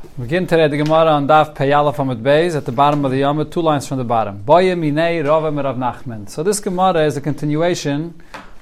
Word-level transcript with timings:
We 0.00 0.26
begin 0.26 0.46
today 0.46 0.68
the 0.68 0.76
Gemara 0.76 1.10
on 1.10 1.26
Daf 1.26 1.56
Peyala 1.56 1.92
from 1.92 2.10
it 2.10 2.22
Beis 2.22 2.54
at 2.54 2.64
the 2.64 2.70
bottom 2.70 3.04
of 3.04 3.10
the 3.10 3.18
Yom, 3.18 3.50
two 3.50 3.60
lines 3.60 3.88
from 3.88 3.98
the 3.98 4.04
bottom. 4.04 4.42
Boye 4.42 4.76
Minei 4.76 5.26
Rava 5.26 5.50
Merav 5.50 5.76
Nachman. 5.76 6.28
So 6.28 6.44
this 6.44 6.60
Gemara 6.60 7.04
is 7.04 7.16
a 7.16 7.20
continuation 7.20 8.14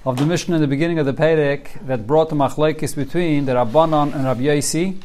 of 0.06 0.16
the 0.16 0.24
Mishnah 0.24 0.54
in 0.54 0.62
the 0.62 0.66
beginning 0.66 0.98
of 0.98 1.04
the 1.04 1.12
Perek 1.12 1.86
that 1.86 2.06
brought 2.06 2.30
the 2.30 2.36
machlekes 2.36 2.96
between 2.96 3.44
the 3.44 3.52
Rabbanon 3.52 4.14
and 4.14 4.24
Rabbi 4.24 4.44
Yosi. 4.44 4.98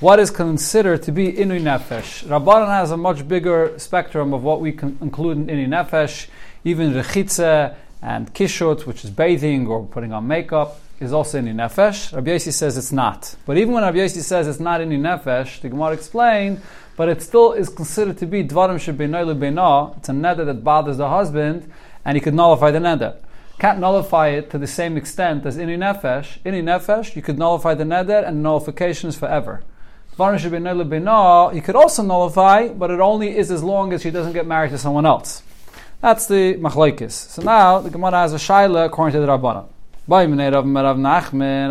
What 0.00 0.18
is 0.18 0.30
considered 0.30 1.02
to 1.02 1.12
be 1.12 1.30
Inui 1.30 1.60
Nefesh? 1.60 2.24
Rabbanon 2.24 2.68
has 2.68 2.90
a 2.90 2.96
much 2.96 3.28
bigger 3.28 3.78
spectrum 3.78 4.32
of 4.32 4.42
what 4.42 4.62
we 4.62 4.72
can 4.72 4.96
include 5.02 5.36
in 5.36 5.46
Inui 5.48 5.68
Nefesh, 5.68 6.28
even 6.64 6.94
Rechitze 6.94 7.74
and 8.00 8.32
Kishut, 8.32 8.86
which 8.86 9.04
is 9.04 9.10
bathing 9.10 9.66
or 9.66 9.84
putting 9.84 10.14
on 10.14 10.26
makeup 10.26 10.80
is 11.00 11.12
also 11.12 11.38
in 11.38 11.46
nefesh. 11.46 12.14
Rabbi 12.14 12.30
Yossi 12.30 12.52
says 12.52 12.76
it's 12.76 12.92
not. 12.92 13.34
But 13.44 13.58
even 13.58 13.74
when 13.74 13.82
Rabbi 13.82 13.98
Yossi 13.98 14.22
says 14.22 14.48
it's 14.48 14.60
not 14.60 14.80
in 14.80 14.88
nefesh, 14.90 15.60
the 15.60 15.68
Gemara 15.68 15.92
explained, 15.92 16.60
but 16.96 17.08
it 17.08 17.22
still 17.22 17.52
is 17.52 17.68
considered 17.68 18.18
to 18.18 18.26
be 18.26 18.42
dvarim 18.42 18.76
shebeinoi 18.76 19.34
lebeina. 19.34 19.96
It's 19.98 20.08
a 20.08 20.12
neder 20.12 20.46
that 20.46 20.64
bothers 20.64 20.96
the 20.96 21.08
husband, 21.08 21.70
and 22.04 22.16
he 22.16 22.20
could 22.20 22.34
nullify 22.34 22.70
the 22.70 22.78
neder. 22.78 23.16
Can't 23.58 23.78
nullify 23.78 24.28
it 24.28 24.50
to 24.50 24.58
the 24.58 24.66
same 24.66 24.96
extent 24.96 25.44
as 25.44 25.58
in 25.58 25.68
nefesh. 25.68 26.38
In 26.44 26.54
nefesh, 26.64 27.14
you 27.14 27.22
could 27.22 27.38
nullify 27.38 27.74
the 27.74 27.84
neder, 27.84 28.26
and 28.26 28.42
nullification 28.42 29.08
is 29.08 29.16
forever. 29.16 29.62
Dvarim 30.16 30.38
shebeinoi 30.38 30.82
lebeina, 30.82 31.54
you 31.54 31.60
could 31.60 31.76
also 31.76 32.02
nullify, 32.02 32.68
but 32.68 32.90
it 32.90 33.00
only 33.00 33.36
is 33.36 33.50
as 33.50 33.62
long 33.62 33.92
as 33.92 34.00
she 34.00 34.10
doesn't 34.10 34.32
get 34.32 34.46
married 34.46 34.70
to 34.70 34.78
someone 34.78 35.04
else. 35.04 35.42
That's 36.00 36.26
the 36.26 36.54
machlekes. 36.54 37.12
So 37.12 37.42
now 37.42 37.80
the 37.80 37.90
Gemara 37.90 38.12
has 38.12 38.32
a 38.32 38.36
shaila 38.36 38.86
according 38.86 39.12
to 39.14 39.20
the 39.20 39.26
Rabbanah. 39.26 39.75
Rav 40.08 40.28
Nachman, 40.28 41.70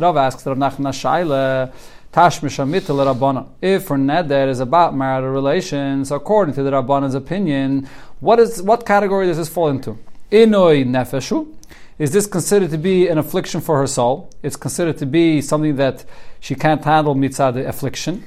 Rav 0.00 0.16
asks 0.16 0.44
Rav 0.44 0.56
Nachman 0.56 0.92
Shaila, 0.92 1.72
Tashmish 2.12 2.58
Amitel 2.58 3.14
Rabbana. 3.14 3.46
If 3.62 3.84
for 3.84 3.96
neder 3.96 4.48
is 4.48 4.58
about 4.58 4.96
marital 4.96 5.30
relations, 5.30 6.10
according 6.10 6.56
to 6.56 6.64
the 6.64 6.70
Rabbanan's 6.72 7.14
opinion, 7.14 7.88
what 8.18 8.40
is 8.40 8.60
what 8.60 8.84
category 8.84 9.26
does 9.26 9.36
this 9.36 9.48
fall 9.48 9.68
into? 9.68 9.96
Inoi 10.32 10.84
nefeshu. 10.84 11.54
Is 11.98 12.10
this 12.10 12.26
considered 12.26 12.70
to 12.70 12.78
be 12.78 13.06
an 13.06 13.18
affliction 13.18 13.60
for 13.60 13.78
her 13.78 13.86
soul? 13.86 14.30
It's 14.42 14.56
considered 14.56 14.98
to 14.98 15.06
be 15.06 15.40
something 15.40 15.76
that 15.76 16.04
she 16.40 16.56
can't 16.56 16.82
handle 16.84 17.14
mitzvah 17.14 17.52
the 17.52 17.68
affliction. 17.68 18.24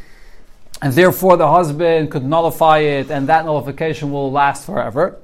And 0.82 0.94
therefore 0.94 1.36
the 1.38 1.50
husband 1.50 2.12
could 2.12 2.24
nullify 2.24 2.80
it 2.80 3.12
and 3.12 3.28
that 3.28 3.44
nullification 3.46 4.12
will 4.12 4.32
last 4.32 4.66
forever. 4.66 5.20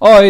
Or 0.00 0.22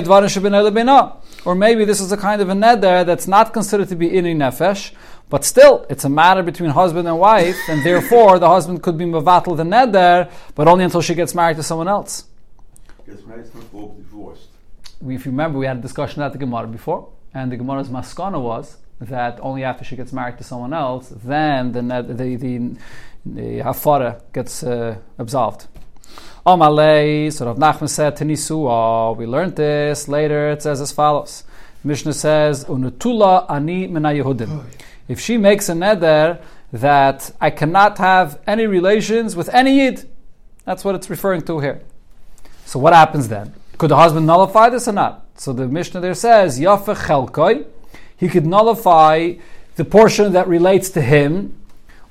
maybe 1.55 1.85
this 1.85 2.01
is 2.01 2.11
a 2.13 2.17
kind 2.17 2.43
of 2.43 2.49
a 2.49 2.55
neder 2.55 3.07
that's 3.07 3.29
not 3.29 3.53
considered 3.53 3.89
to 3.89 3.97
be 3.97 4.09
ini 4.11 4.35
nefesh, 4.35 4.93
but 5.29 5.45
still 5.45 5.87
it's 5.89 6.05
a 6.05 6.09
matter 6.09 6.43
between 6.43 6.71
husband 6.71 7.07
and 7.07 7.19
wife, 7.19 7.57
and 7.69 7.85
therefore 7.85 8.39
the 8.39 8.49
husband 8.49 8.83
could 8.83 8.99
be 8.99 9.05
mavatal 9.05 9.57
the 9.57 9.63
neder, 9.63 10.31
but 10.55 10.67
only 10.69 10.85
until 10.85 11.01
she 11.01 11.15
gets 11.15 11.35
married 11.35 11.57
to 11.57 11.63
someone 11.63 11.89
else. 11.89 12.25
Gets 13.07 13.25
married 13.25 13.47
or 13.73 13.95
divorced. 13.95 14.49
We, 15.01 15.15
if 15.15 15.25
you 15.25 15.31
remember, 15.31 15.59
we 15.59 15.67
had 15.67 15.77
a 15.77 15.81
discussion 15.81 16.23
at 16.23 16.33
the 16.33 16.39
Gemara 16.39 16.67
before, 16.67 17.09
and 17.33 17.53
the 17.53 17.57
Gemara's 17.57 17.89
maskana 17.89 18.41
was 18.43 18.79
that 19.01 19.39
only 19.41 19.63
after 19.63 19.85
she 19.85 19.95
gets 19.95 20.13
married 20.13 20.39
to 20.39 20.45
someone 20.45 20.73
else, 20.73 21.13
then 21.25 21.73
the 21.73 21.83
the 21.83 22.37
the, 22.37 22.77
the 23.27 23.61
hafara 23.61 24.23
gets 24.33 24.63
uh, 24.63 24.97
absolved. 25.19 25.69
Amalei, 26.47 27.33
so 27.33 27.47
Rav 27.47 27.57
Nachman 27.57 27.89
said 27.89 28.15
to 28.17 28.25
Nisua, 28.25 28.71
oh, 28.71 29.13
we 29.19 29.27
learned 29.27 29.57
this 29.57 30.07
later, 30.07 30.51
it 30.51 30.63
says 30.63 30.81
as 30.81 30.93
follows. 30.93 31.43
Mishnah 31.83 32.13
says, 32.13 32.65
Unutula 32.67 33.51
ani 33.51 33.89
mina 33.89 34.11
Yehudim. 34.11 34.49
Oh, 34.49 34.65
if 35.09 35.19
she 35.19 35.39
makes 35.39 35.69
a 35.69 35.73
neder 35.73 36.41
that 36.73 37.33
I 37.41 37.51
cannot 37.51 37.99
have 37.99 38.41
any 38.47 38.69
relations 38.69 39.35
with 39.35 39.49
any 39.49 39.79
Yid, 39.79 40.09
that's 40.65 40.85
what 40.85 40.95
it's 40.95 41.11
referring 41.11 41.43
to 41.43 41.59
here. 41.59 41.81
So 42.65 42.79
what 42.79 42.93
happens 42.93 43.27
then? 43.27 43.53
Could 43.77 43.91
the 43.91 43.97
husband 43.97 44.27
nullify 44.27 44.69
this 44.71 44.87
or 44.87 44.93
not? 44.93 45.27
So 45.35 45.53
the 45.53 45.67
Mishnah 45.67 46.01
there 46.01 46.15
says, 46.15 46.61
Yafe 46.61 46.95
chelkoi, 46.95 47.67
he 48.17 48.29
could 48.29 48.47
nullify 48.47 49.35
the 49.75 49.85
portion 49.85 50.33
that 50.35 50.47
relates 50.47 50.91
to 50.91 51.01
him, 51.01 51.61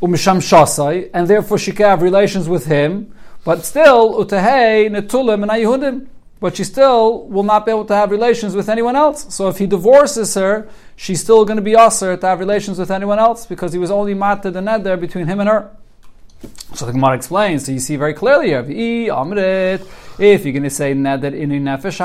umisham 0.02 0.38
shasai, 0.38 1.10
and 1.14 1.30
therefore 1.30 1.58
she 1.58 1.72
can 1.72 1.86
have 1.86 2.02
relations 2.02 2.50
with 2.50 2.66
him, 2.66 3.14
but 3.46 3.64
still, 3.64 4.16
utahei 4.26 4.90
netulim 4.90 5.44
and 5.44 5.52
ayuhudim. 5.52 6.08
But 6.42 6.58
she 6.58 6.66
still 6.66 7.28
will 7.28 7.44
not 7.44 7.66
be 7.66 7.72
able 7.72 7.86
to 7.86 7.96
have 7.96 8.12
relations 8.12 8.56
with 8.56 8.68
anyone 8.68 8.98
else. 8.98 9.34
So 9.34 9.48
if 9.48 9.58
he 9.58 9.68
divorces 9.68 10.34
her, 10.34 10.68
she's 10.98 11.22
still 11.22 11.46
going 11.46 11.56
to 11.56 11.64
be 11.64 11.78
usher 11.78 12.18
to 12.18 12.28
have 12.28 12.40
relations 12.40 12.78
with 12.78 12.92
anyone 12.92 13.20
else 13.20 13.46
because 13.46 13.72
he 13.72 13.80
was 13.80 13.90
only 13.90 14.14
matter 14.14 14.52
the 14.52 14.62
net 14.62 14.84
there 14.84 14.98
between 14.98 15.28
him 15.28 15.40
and 15.40 15.48
her. 15.48 15.72
So 16.74 16.86
the 16.86 16.92
Gemara 16.92 17.16
explains. 17.16 17.66
So 17.66 17.72
you 17.72 17.80
see 17.80 17.96
very 17.96 18.14
clearly 18.14 18.48
here. 18.48 18.60
If 18.60 18.70
you're 20.46 20.54
going 20.54 20.64
to 20.64 20.70
say 20.70 20.94
neder 20.94 21.32
inu 21.32 21.62
nefesh 21.62 22.00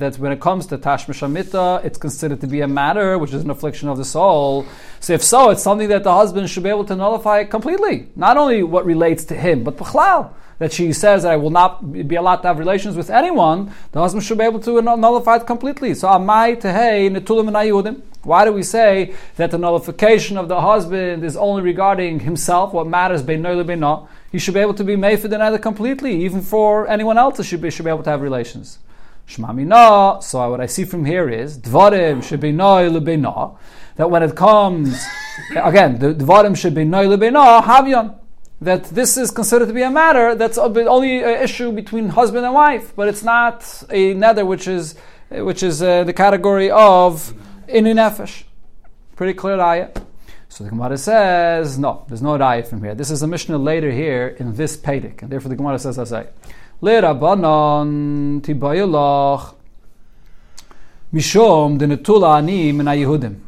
that 0.00 0.18
when 0.18 0.32
it 0.32 0.40
comes 0.40 0.66
to 0.66 0.76
tashmish 0.76 1.22
amita, 1.22 1.80
it's 1.84 1.96
considered 1.96 2.40
to 2.40 2.48
be 2.48 2.60
a 2.62 2.68
matter 2.68 3.16
which 3.18 3.32
is 3.32 3.44
an 3.44 3.50
affliction 3.50 3.88
of 3.88 3.98
the 3.98 4.04
soul. 4.04 4.66
So 4.98 5.12
if 5.12 5.22
so, 5.22 5.50
it's 5.50 5.62
something 5.62 5.88
that 5.88 6.02
the 6.02 6.12
husband 6.12 6.50
should 6.50 6.64
be 6.64 6.70
able 6.70 6.86
to 6.86 6.96
nullify 6.96 7.44
completely. 7.44 8.08
Not 8.16 8.36
only 8.36 8.64
what 8.64 8.84
relates 8.84 9.24
to 9.26 9.36
him, 9.36 9.62
but 9.62 9.76
b'chlal 9.76 10.32
that 10.60 10.74
she 10.74 10.92
says 10.92 11.22
that 11.22 11.32
I 11.32 11.36
will 11.36 11.50
not 11.50 11.90
be 11.90 12.16
allowed 12.16 12.36
to 12.42 12.48
have 12.48 12.58
relations 12.58 12.94
with 12.94 13.08
anyone, 13.08 13.72
the 13.92 14.00
husband 14.00 14.22
should 14.22 14.36
be 14.36 14.44
able 14.44 14.60
to 14.60 14.82
nullify 14.82 15.36
it 15.36 15.46
completely. 15.46 15.94
So 15.94 16.06
amai 16.08 16.60
tehei 16.60 17.10
netulim 17.10 17.48
and 17.48 18.02
why 18.22 18.44
do 18.44 18.52
we 18.52 18.62
say 18.62 19.14
that 19.36 19.50
the 19.50 19.56
nullification 19.56 20.36
of 20.36 20.48
the 20.48 20.60
husband 20.60 21.24
is 21.24 21.34
only 21.34 21.62
regarding 21.62 22.20
himself, 22.20 22.74
what 22.74 22.86
matters 22.86 23.22
beinoy 23.22 23.64
lebeino? 23.64 24.06
He 24.30 24.38
should 24.38 24.52
be 24.52 24.60
able 24.60 24.74
to 24.74 24.84
be 24.84 24.96
made 24.96 25.20
for 25.20 25.28
the 25.28 25.38
nether 25.38 25.56
completely, 25.58 26.22
even 26.24 26.42
for 26.42 26.86
anyone 26.88 27.16
else 27.16 27.38
that 27.38 27.44
should 27.44 27.62
be, 27.62 27.70
should 27.70 27.86
be 27.86 27.90
able 27.90 28.02
to 28.02 28.10
have 28.10 28.20
relations. 28.20 28.78
Shmamina, 29.26 30.22
so 30.22 30.50
what 30.50 30.60
I 30.60 30.66
see 30.66 30.84
from 30.84 31.06
here 31.06 31.30
is, 31.30 31.56
dvarim 31.58 32.22
should 32.22 32.40
be 32.40 32.52
noy 32.52 32.90
lebeino, 32.90 33.56
that 33.96 34.10
when 34.10 34.22
it 34.22 34.36
comes, 34.36 35.02
again, 35.56 35.98
the 35.98 36.12
dvarim 36.12 36.54
should 36.54 36.74
be 36.74 36.84
noy 36.84 37.06
lebeino, 37.06 37.62
havyon 37.62 38.19
that 38.60 38.84
this 38.84 39.16
is 39.16 39.30
considered 39.30 39.66
to 39.68 39.72
be 39.72 39.82
a 39.82 39.90
matter 39.90 40.34
that's 40.34 40.58
only 40.58 41.22
an 41.22 41.42
issue 41.42 41.72
between 41.72 42.10
husband 42.10 42.44
and 42.44 42.54
wife, 42.54 42.94
but 42.94 43.08
it's 43.08 43.22
not 43.22 43.82
a 43.90 44.14
nether 44.14 44.44
which 44.44 44.68
is 44.68 44.94
which 45.30 45.62
is 45.62 45.80
uh, 45.80 46.04
the 46.04 46.12
category 46.12 46.70
of 46.70 47.32
inu 47.68 47.94
nefesh. 47.94 48.42
Pretty 49.16 49.34
clear 49.34 49.60
ayah. 49.60 49.90
So 50.48 50.64
the 50.64 50.70
Gemara 50.70 50.98
says, 50.98 51.78
no, 51.78 52.04
there's 52.08 52.22
no 52.22 52.34
ayah 52.42 52.64
from 52.64 52.82
here. 52.82 52.94
This 52.94 53.10
is 53.10 53.22
a 53.22 53.26
Mishnah 53.28 53.56
later 53.56 53.92
here 53.92 54.36
in 54.40 54.56
this 54.56 54.76
Perek, 54.76 55.22
and 55.22 55.30
therefore 55.30 55.48
the 55.48 55.56
Gemara 55.56 55.78
says, 55.78 55.98
I 55.98 56.04
say, 56.04 56.26
Le 56.80 57.00
Rabbanon 57.00 58.40
tibayulach 58.40 59.54
mishom 61.14 61.78
denetula 61.78 62.38
ani 62.38 62.72
min 62.72 62.86
Yehudim 62.86 63.40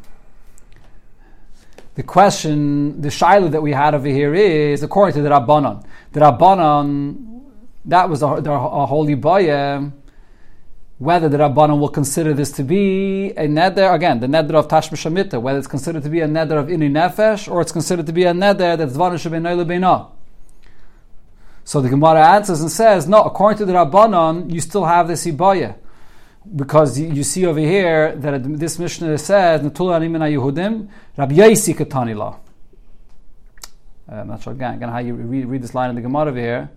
the 1.95 2.03
question, 2.03 3.01
the 3.01 3.11
shiloh 3.11 3.49
that 3.49 3.61
we 3.61 3.71
had 3.71 3.93
over 3.93 4.07
here 4.07 4.33
is 4.33 4.81
according 4.81 5.13
to 5.15 5.21
the 5.21 5.29
Rabbanon. 5.29 5.85
The 6.11 6.21
Rabbanon, 6.21 7.41
that 7.85 8.09
was 8.09 8.23
a, 8.23 8.27
a 8.27 8.85
holy 8.85 9.15
boy. 9.15 9.91
Whether 10.97 11.29
the 11.29 11.37
Rabbanon 11.37 11.79
will 11.79 11.89
consider 11.89 12.33
this 12.33 12.51
to 12.53 12.63
be 12.63 13.31
a 13.31 13.47
neder, 13.47 13.93
again, 13.93 14.19
the 14.19 14.27
neder 14.27 14.55
of 14.55 14.67
Tashma 14.67 14.93
Shamita, 14.93 15.39
whether 15.39 15.59
it's 15.59 15.67
considered 15.67 16.01
to 16.03 16.09
be 16.09 16.21
a 16.21 16.27
neder 16.27 16.57
of 16.57 16.67
Ini 16.67 16.89
Nefesh, 16.89 17.51
or 17.51 17.61
it's 17.61 17.71
considered 17.71 18.07
to 18.07 18.13
be 18.13 18.23
a 18.23 18.31
neder 18.31 18.77
that's 18.77 18.93
Shabbein 18.93 19.65
Beina. 19.65 19.85
Ah. 19.85 20.09
So 21.65 21.81
the 21.81 21.89
Gemara 21.89 22.27
answers 22.27 22.61
and 22.61 22.71
says, 22.71 23.07
no, 23.07 23.21
according 23.23 23.57
to 23.59 23.65
the 23.65 23.73
Rabbanon, 23.73 24.51
you 24.51 24.61
still 24.61 24.85
have 24.85 25.07
this 25.07 25.25
Ibaya 25.25 25.75
because 26.55 26.99
you 26.99 27.23
see 27.23 27.45
over 27.45 27.59
here 27.59 28.15
that 28.15 28.43
this 28.59 28.77
Mishnah 28.77 29.17
says 29.17 29.61
Natul 29.61 29.87
Animina 29.87 30.29
Yehudim 30.31 30.89
Rabbi 31.17 31.35
Yossi 31.35 31.75
Katanila. 31.75 32.37
Uh, 34.11 34.15
I'm 34.15 34.27
not 34.27 34.43
sure 34.43 34.53
again, 34.53 34.75
again 34.75 34.89
how 34.89 34.99
you 34.99 35.13
read, 35.15 35.45
read 35.45 35.61
this 35.63 35.73
line 35.73 35.89
in 35.89 35.95
the 35.95 36.01
Gemara 36.01 36.29
over 36.29 36.39
here. 36.39 36.69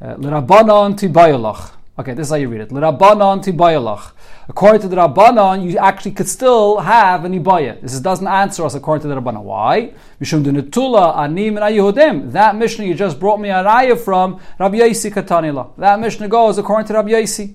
Uh, 0.00 0.14
L'Rabbanon 0.18 0.98
Tibayalach. 0.98 1.72
Okay, 1.98 2.14
this 2.14 2.26
is 2.26 2.30
how 2.30 2.36
you 2.36 2.48
read 2.48 2.60
it. 2.60 2.70
L'Rabbanon 2.70 3.42
Tibayalach. 3.42 4.12
According 4.48 4.82
to 4.82 4.88
the 4.88 4.96
Rabbanon, 4.96 5.68
you 5.68 5.78
actually 5.78 6.12
could 6.12 6.28
still 6.28 6.78
have 6.78 7.24
an 7.24 7.32
Ibaya. 7.32 7.80
This 7.80 7.98
doesn't 8.00 8.28
answer 8.28 8.64
us 8.64 8.74
according 8.74 9.02
to 9.02 9.08
the 9.08 9.20
Rabbanon. 9.20 9.42
Why? 9.42 9.94
Mishum 10.20 10.44
Dunatula 10.44 11.16
Anim 11.16 11.54
Yehudim. 11.54 12.32
That 12.32 12.56
Mishnah 12.56 12.84
you 12.84 12.94
just 12.94 13.18
brought 13.18 13.40
me 13.40 13.48
a 13.48 13.64
raya 13.64 13.98
from 13.98 14.40
Rabbi 14.58 14.76
Yossi 14.78 15.10
Katanila. 15.10 15.74
That 15.78 15.98
Mishnah 15.98 16.28
goes 16.28 16.58
according 16.58 16.86
to 16.88 16.94
Rabbi 16.94 17.10
Yossi. 17.10 17.54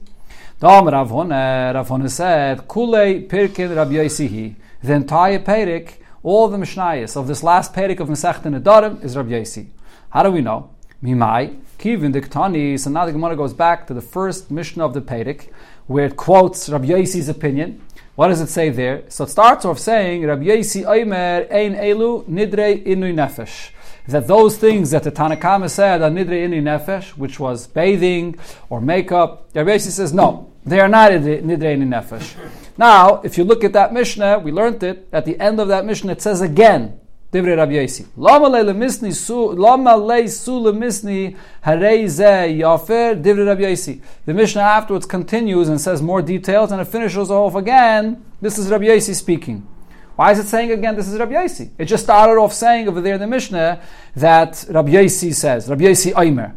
Dom 0.59 0.87
Rav 0.87 1.11
eh, 1.11 1.71
Rav 1.71 1.89
Huna 1.89 2.09
said, 2.09 2.67
Kulei 2.67 3.27
Pirkin 3.27 3.75
Rabbi 3.75 3.95
Yosihi. 3.95 4.55
The 4.81 4.93
entire 4.93 5.39
Perik, 5.39 5.95
all 6.21 6.47
the 6.47 6.57
Mishnayos 6.57 7.17
of 7.17 7.27
this 7.27 7.43
last 7.43 7.73
Perik 7.73 7.99
of 7.99 8.07
Masech 8.07 8.41
Nedarim 8.43 9.03
is 9.03 9.17
Rabbi 9.17 9.31
Yosi. 9.31 9.67
How 10.09 10.23
do 10.23 10.31
we 10.31 10.39
know? 10.39 10.69
Mimai, 11.03 11.59
Kivin 11.77 12.13
Diktani. 12.13 12.79
So 12.79 12.89
now 12.89 13.05
the 13.05 13.11
Gemara 13.11 13.35
goes 13.35 13.53
back 13.53 13.87
to 13.87 13.93
the 13.93 14.01
first 14.01 14.51
Mishnah 14.51 14.85
of 14.85 14.93
the 14.93 15.01
Perik, 15.01 15.49
where 15.87 16.05
it 16.05 16.15
quotes 16.15 16.69
Rabbi 16.69 16.85
Yosi's 16.85 17.27
opinion. 17.27 17.81
What 18.15 18.29
does 18.29 18.39
it 18.39 18.47
say 18.47 18.69
there? 18.69 19.03
So 19.09 19.25
it 19.25 19.31
starts 19.31 19.65
off 19.65 19.79
saying, 19.79 20.25
Rabbi 20.25 20.43
Yosi 20.43 20.85
Oimer 20.85 21.51
Ein 21.51 21.75
Elu 21.75 22.23
Nidre 22.25 22.85
Inu 22.85 23.13
Nefesh. 23.13 23.71
That 24.07 24.27
those 24.27 24.57
things 24.57 24.91
that 24.91 25.03
the 25.03 25.11
Tanna 25.11 25.37
Kamma 25.37 25.69
said 25.69 26.01
on 26.01 26.15
Nidre 26.15 26.45
Ini 26.47 26.61
Nefesh, 26.61 27.11
which 27.11 27.39
was 27.39 27.67
bathing 27.67 28.37
or 28.69 28.81
makeup, 28.81 29.47
Rabbi 29.55 29.77
says 29.77 30.13
no, 30.13 30.51
they 30.65 30.79
are 30.79 30.89
not 30.89 31.11
Nidre 31.11 31.77
Ini 31.77 31.87
Nefesh. 31.87 32.35
Now, 32.77 33.21
if 33.23 33.37
you 33.37 33.43
look 33.43 33.63
at 33.63 33.73
that 33.73 33.93
Mishnah, 33.93 34.39
we 34.39 34.51
learned 34.51 34.83
it, 34.83 35.07
at 35.13 35.25
the 35.25 35.39
end 35.39 35.59
of 35.59 35.67
that 35.69 35.85
Mishnah 35.85 36.11
it 36.11 36.21
says 36.21 36.41
again, 36.41 36.99
Divrei 37.33 37.57
Rabbi 37.57 37.73
Yossi. 37.73 38.05
Lama 38.15 39.11
su 39.11 40.27
su 40.27 40.51
lemisni 40.51 41.35
harei 41.65 42.07
ze 42.07 42.59
yafer 42.59 43.19
Divrei 43.19 43.47
Rabbi 43.47 43.61
Yossi. 43.63 44.01
The 44.25 44.33
Mishnah 44.35 44.61
afterwards 44.61 45.07
continues 45.07 45.67
and 45.67 45.81
says 45.81 45.99
more 46.01 46.21
details 46.21 46.71
and 46.71 46.79
it 46.79 46.85
finishes 46.85 47.31
off 47.31 47.55
again. 47.55 48.23
This 48.39 48.59
is 48.59 48.69
Rabbi 48.69 48.85
Yossi 48.85 49.15
speaking. 49.15 49.67
Why 50.15 50.31
is 50.31 50.39
it 50.39 50.47
saying 50.47 50.71
again 50.71 50.95
this 50.95 51.07
is 51.07 51.17
Rabbi 51.17 51.33
Yossi? 51.33 51.71
It 51.77 51.85
just 51.85 52.03
started 52.03 52.39
off 52.39 52.53
saying 52.53 52.87
over 52.87 53.01
there 53.01 53.15
in 53.15 53.19
the 53.19 53.27
Mishnah 53.27 53.81
that 54.15 54.65
Rabbi 54.69 54.91
Yossi 54.91 55.33
says, 55.33 55.67
Rabbi 55.67 55.85
Yossi 55.85 56.13
Oimer. 56.13 56.53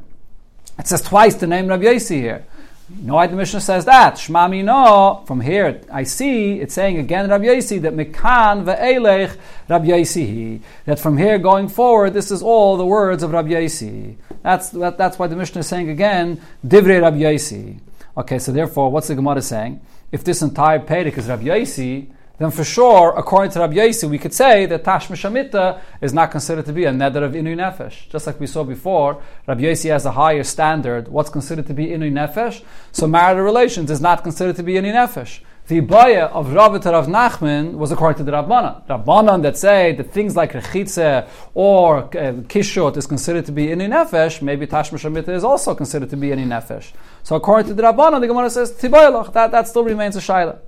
It 0.78 0.86
says 0.86 1.00
twice 1.02 1.36
the 1.36 1.46
name 1.46 1.68
Rabbi 1.68 1.84
Yossi 1.84 2.20
here. 2.20 2.44
You 2.88 3.08
know 3.08 3.14
why 3.14 3.26
the 3.26 3.34
Mishnah 3.34 3.60
says 3.60 3.84
that? 3.86 4.14
Shmami 4.14 4.62
no. 4.62 5.24
From 5.26 5.40
here, 5.40 5.80
I 5.90 6.04
see 6.04 6.60
it's 6.60 6.74
saying 6.74 6.98
again, 6.98 7.28
Rabbi 7.28 7.46
Yossi, 7.46 7.80
that 7.82 7.94
Mekan 7.94 8.64
ve'elech 8.64 9.36
Rabbi 9.68 9.86
Yossi. 9.86 10.60
That 10.84 11.00
from 11.00 11.18
here 11.18 11.38
going 11.38 11.68
forward, 11.68 12.14
this 12.14 12.30
is 12.30 12.42
all 12.42 12.76
the 12.76 12.86
words 12.86 13.24
of 13.24 13.32
Rabbi 13.32 13.48
Yossi. 13.50 14.16
That's, 14.42 14.70
that, 14.70 14.98
that's 14.98 15.18
why 15.18 15.26
the 15.26 15.34
Mishnah 15.34 15.60
is 15.60 15.66
saying 15.66 15.90
again, 15.90 16.40
Divrei 16.64 17.02
Rabbi 17.02 17.18
Yossi. 17.18 17.80
Okay, 18.16 18.38
so 18.38 18.52
therefore, 18.52 18.92
what's 18.92 19.08
the 19.08 19.16
Gemara 19.16 19.42
saying? 19.42 19.80
If 20.12 20.22
this 20.22 20.42
entire 20.42 20.78
Perek 20.78 21.18
is 21.18 21.26
Rabbi 21.26 21.44
Yossi, 21.44 22.06
then 22.38 22.50
for 22.50 22.64
sure, 22.64 23.14
according 23.16 23.50
to 23.52 23.60
Rabbi 23.60 23.76
Yossi, 23.76 24.08
we 24.08 24.18
could 24.18 24.34
say 24.34 24.66
that 24.66 24.84
Tashma 24.84 25.16
Shamita 25.16 25.80
is 26.02 26.12
not 26.12 26.30
considered 26.30 26.66
to 26.66 26.72
be 26.72 26.84
a 26.84 26.92
neder 26.92 27.22
of 27.22 27.32
Inu 27.32 27.56
Nefesh. 27.56 28.10
Just 28.10 28.26
like 28.26 28.38
we 28.38 28.46
saw 28.46 28.62
before, 28.62 29.22
Rabbi 29.46 29.62
Yossi 29.62 29.90
has 29.90 30.04
a 30.04 30.12
higher 30.12 30.44
standard. 30.44 31.08
What's 31.08 31.30
considered 31.30 31.66
to 31.68 31.74
be 31.74 31.86
Inu 31.86 32.12
Nefesh? 32.12 32.62
So 32.92 33.06
marital 33.06 33.42
relations 33.42 33.90
is 33.90 34.02
not 34.02 34.22
considered 34.22 34.56
to 34.56 34.62
be 34.62 34.74
Inu 34.74 34.92
Nefesh. 34.92 35.40
The 35.68 35.80
Ibaya 35.80 36.28
of 36.30 36.52
Rav 36.52 36.74
Rav 36.84 37.06
Nachman 37.08 37.72
was 37.72 37.90
according 37.90 38.18
to 38.18 38.30
the 38.30 38.36
Rabbanan. 38.36 38.86
Rabbanan 38.86 39.42
that 39.42 39.56
say 39.56 39.92
that 39.94 40.12
things 40.12 40.36
like 40.36 40.52
Rechitze 40.52 41.26
or 41.54 42.04
uh, 42.04 42.08
Kishot 42.52 42.98
is 42.98 43.06
considered 43.06 43.46
to 43.46 43.52
be 43.52 43.68
Inu 43.68 43.88
Nefesh, 43.88 44.42
maybe 44.42 44.66
Tashma 44.66 45.00
Shamita 45.00 45.30
is 45.30 45.42
also 45.42 45.74
considered 45.74 46.10
to 46.10 46.16
be 46.16 46.28
Inu 46.28 46.46
Nefesh. 46.46 46.92
So 47.22 47.34
according 47.34 47.68
to 47.68 47.74
the 47.74 47.82
Rabbanan, 47.82 48.20
the 48.20 48.28
Gemara 48.28 48.50
says, 48.50 48.72
Tibayalach, 48.74 49.32
that, 49.32 49.50
that 49.52 49.66
still 49.66 49.84
remains 49.84 50.14
a 50.16 50.20
Shaila. 50.20 50.58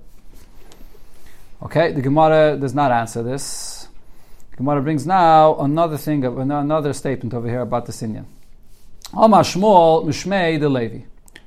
Okay, 1.60 1.90
the 1.90 2.02
Gemara 2.02 2.56
does 2.56 2.72
not 2.72 2.92
answer 2.92 3.20
this. 3.20 3.88
The 4.52 4.58
Gemara 4.58 4.80
brings 4.80 5.04
now 5.04 5.58
another 5.58 5.96
thing, 5.96 6.24
another 6.24 6.92
statement 6.92 7.34
over 7.34 7.48
here 7.48 7.62
about 7.62 7.86
the 7.86 7.92
Sinyan. 7.92 8.26
Amar 9.12 9.42
Shmuel 9.42 10.04
Mishmei 10.04 10.60
the 10.60 10.68
Levi. 10.68 11.00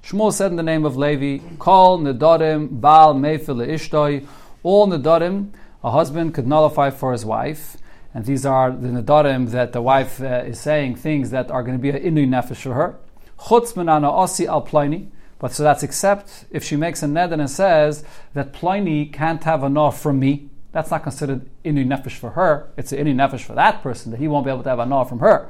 Shmuel 0.03 0.33
said 0.33 0.51
in 0.51 0.57
the 0.57 0.63
name 0.63 0.83
of 0.83 0.97
Levi, 0.97 1.41
Call 1.59 1.99
Nedarim 1.99 2.81
Baal 2.81 3.15
Meifil 3.15 3.65
Ishtoi. 3.65 4.27
All 4.63 4.87
Nedarim, 4.87 5.51
a 5.81 5.91
husband 5.91 6.33
could 6.33 6.45
nullify 6.45 6.89
for 6.89 7.13
his 7.13 7.23
wife. 7.23 7.77
And 8.13 8.25
these 8.25 8.45
are 8.45 8.69
the 8.69 8.89
Nedarim 8.89 9.51
that 9.51 9.71
the 9.71 9.81
wife 9.81 10.21
uh, 10.21 10.43
is 10.45 10.59
saying 10.59 10.97
things 10.97 11.29
that 11.29 11.49
are 11.49 11.63
going 11.63 11.77
to 11.77 11.81
be 11.81 11.89
an 11.89 12.03
Inu 12.03 12.27
Nefesh 12.27 12.63
for 12.63 12.73
her. 12.73 12.97
Chutz 13.39 13.75
Menana 13.75 14.11
Osi 14.11 14.45
Al 14.45 14.61
Pliny. 14.61 15.09
But 15.41 15.53
so 15.53 15.63
that's 15.63 15.81
except 15.81 16.45
if 16.51 16.63
she 16.63 16.75
makes 16.75 17.01
a 17.01 17.07
neder 17.07 17.33
and 17.33 17.49
says 17.49 18.03
that 18.35 18.53
Pliny 18.53 19.07
can't 19.07 19.43
have 19.43 19.63
enough 19.63 19.99
from 19.99 20.19
me. 20.19 20.51
That's 20.71 20.91
not 20.91 21.01
considered 21.01 21.49
inu 21.65 21.83
nefesh 21.83 22.11
for 22.11 22.29
her. 22.29 22.69
It's 22.77 22.91
an 22.91 22.99
inu 22.99 23.15
nefesh 23.15 23.41
for 23.41 23.53
that 23.55 23.81
person 23.81 24.11
that 24.11 24.19
he 24.19 24.27
won't 24.27 24.45
be 24.45 24.51
able 24.51 24.61
to 24.61 24.69
have 24.69 24.77
enough 24.77 25.09
from 25.09 25.17
her. 25.17 25.49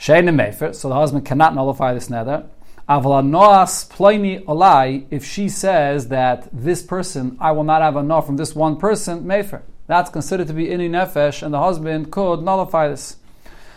Shein 0.00 0.28
mefer. 0.28 0.74
So 0.74 0.88
the 0.88 0.96
husband 0.96 1.24
cannot 1.24 1.54
nullify 1.54 1.94
this 1.94 2.08
neder. 2.08 2.48
Avla 2.88 3.22
noas 3.24 3.88
Pliny 3.88 4.40
olai. 4.40 5.06
If 5.12 5.24
she 5.24 5.48
says 5.48 6.08
that 6.08 6.48
this 6.52 6.82
person 6.82 7.36
I 7.40 7.52
will 7.52 7.62
not 7.62 7.82
have 7.82 7.94
enough 7.94 8.26
from 8.26 8.36
this 8.36 8.52
one 8.52 8.78
person 8.78 9.22
mefer. 9.22 9.62
That's 9.86 10.10
considered 10.10 10.48
to 10.48 10.54
be 10.54 10.66
inu 10.66 10.90
nefesh, 10.90 11.40
and 11.44 11.54
the 11.54 11.60
husband 11.60 12.10
could 12.10 12.42
nullify 12.42 12.88
this. 12.88 13.18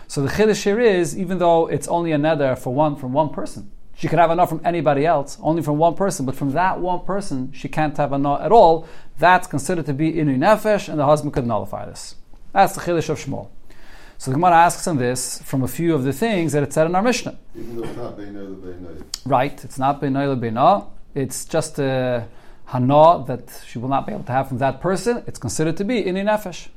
So 0.07 0.23
the 0.23 0.29
chiddush 0.29 0.63
here 0.63 0.79
is, 0.79 1.15
even 1.15 1.37
though 1.37 1.67
it's 1.67 1.87
only 1.87 2.11
a 2.11 2.17
neder 2.17 2.57
for 2.57 2.73
one 2.73 2.95
from 2.95 3.13
one 3.13 3.29
person, 3.29 3.69
she 3.97 4.07
can 4.07 4.19
have 4.19 4.29
enough 4.29 4.49
from 4.49 4.61
anybody 4.63 5.07
else, 5.07 5.39
only 5.41 5.63
from 5.63 5.79
one 5.79 5.95
person, 5.95 6.25
but 6.25 6.35
from 6.35 6.51
that 6.51 6.79
one 6.79 6.99
person, 6.99 7.51
she 7.51 7.67
can't 7.67 7.97
have 7.97 8.13
enough 8.13 8.41
at 8.41 8.51
all. 8.51 8.87
That's 9.17 9.47
considered 9.47 9.87
to 9.87 9.93
be 9.93 10.13
inu 10.13 10.37
nefesh, 10.37 10.87
and 10.87 10.99
the 10.99 11.05
husband 11.05 11.33
could 11.33 11.47
nullify 11.47 11.87
this. 11.87 12.13
That's 12.53 12.75
the 12.75 12.81
chiddush 12.81 13.09
of 13.09 13.17
Shmuel. 13.17 13.49
So 14.19 14.29
the 14.29 14.35
Gemara 14.35 14.55
asks 14.55 14.87
on 14.87 14.97
this 14.97 15.41
from 15.41 15.63
a 15.63 15.67
few 15.67 15.95
of 15.95 16.03
the 16.03 16.13
things 16.13 16.53
that 16.53 16.61
it 16.61 16.73
said 16.73 16.85
in 16.85 16.93
our 16.93 17.01
Mishnah. 17.01 17.39
Even 17.55 17.77
though 17.77 17.83
it's 17.87 17.97
not 17.97 18.17
Beino 18.17 18.61
the 18.61 19.29
Right, 19.29 19.63
it's 19.63 19.79
not 19.79 19.99
Beino. 19.99 20.87
It's 21.15 21.45
just 21.45 21.79
a 21.79 22.27
hana 22.65 23.25
that 23.25 23.63
she 23.65 23.79
will 23.79 23.89
not 23.89 24.05
be 24.05 24.13
able 24.13 24.25
to 24.25 24.31
have 24.31 24.47
from 24.47 24.59
that 24.59 24.79
person. 24.79 25.23
It's 25.25 25.39
considered 25.39 25.75
to 25.77 25.83
be 25.83 26.03
inu 26.03 26.23
nefesh. 26.23 26.67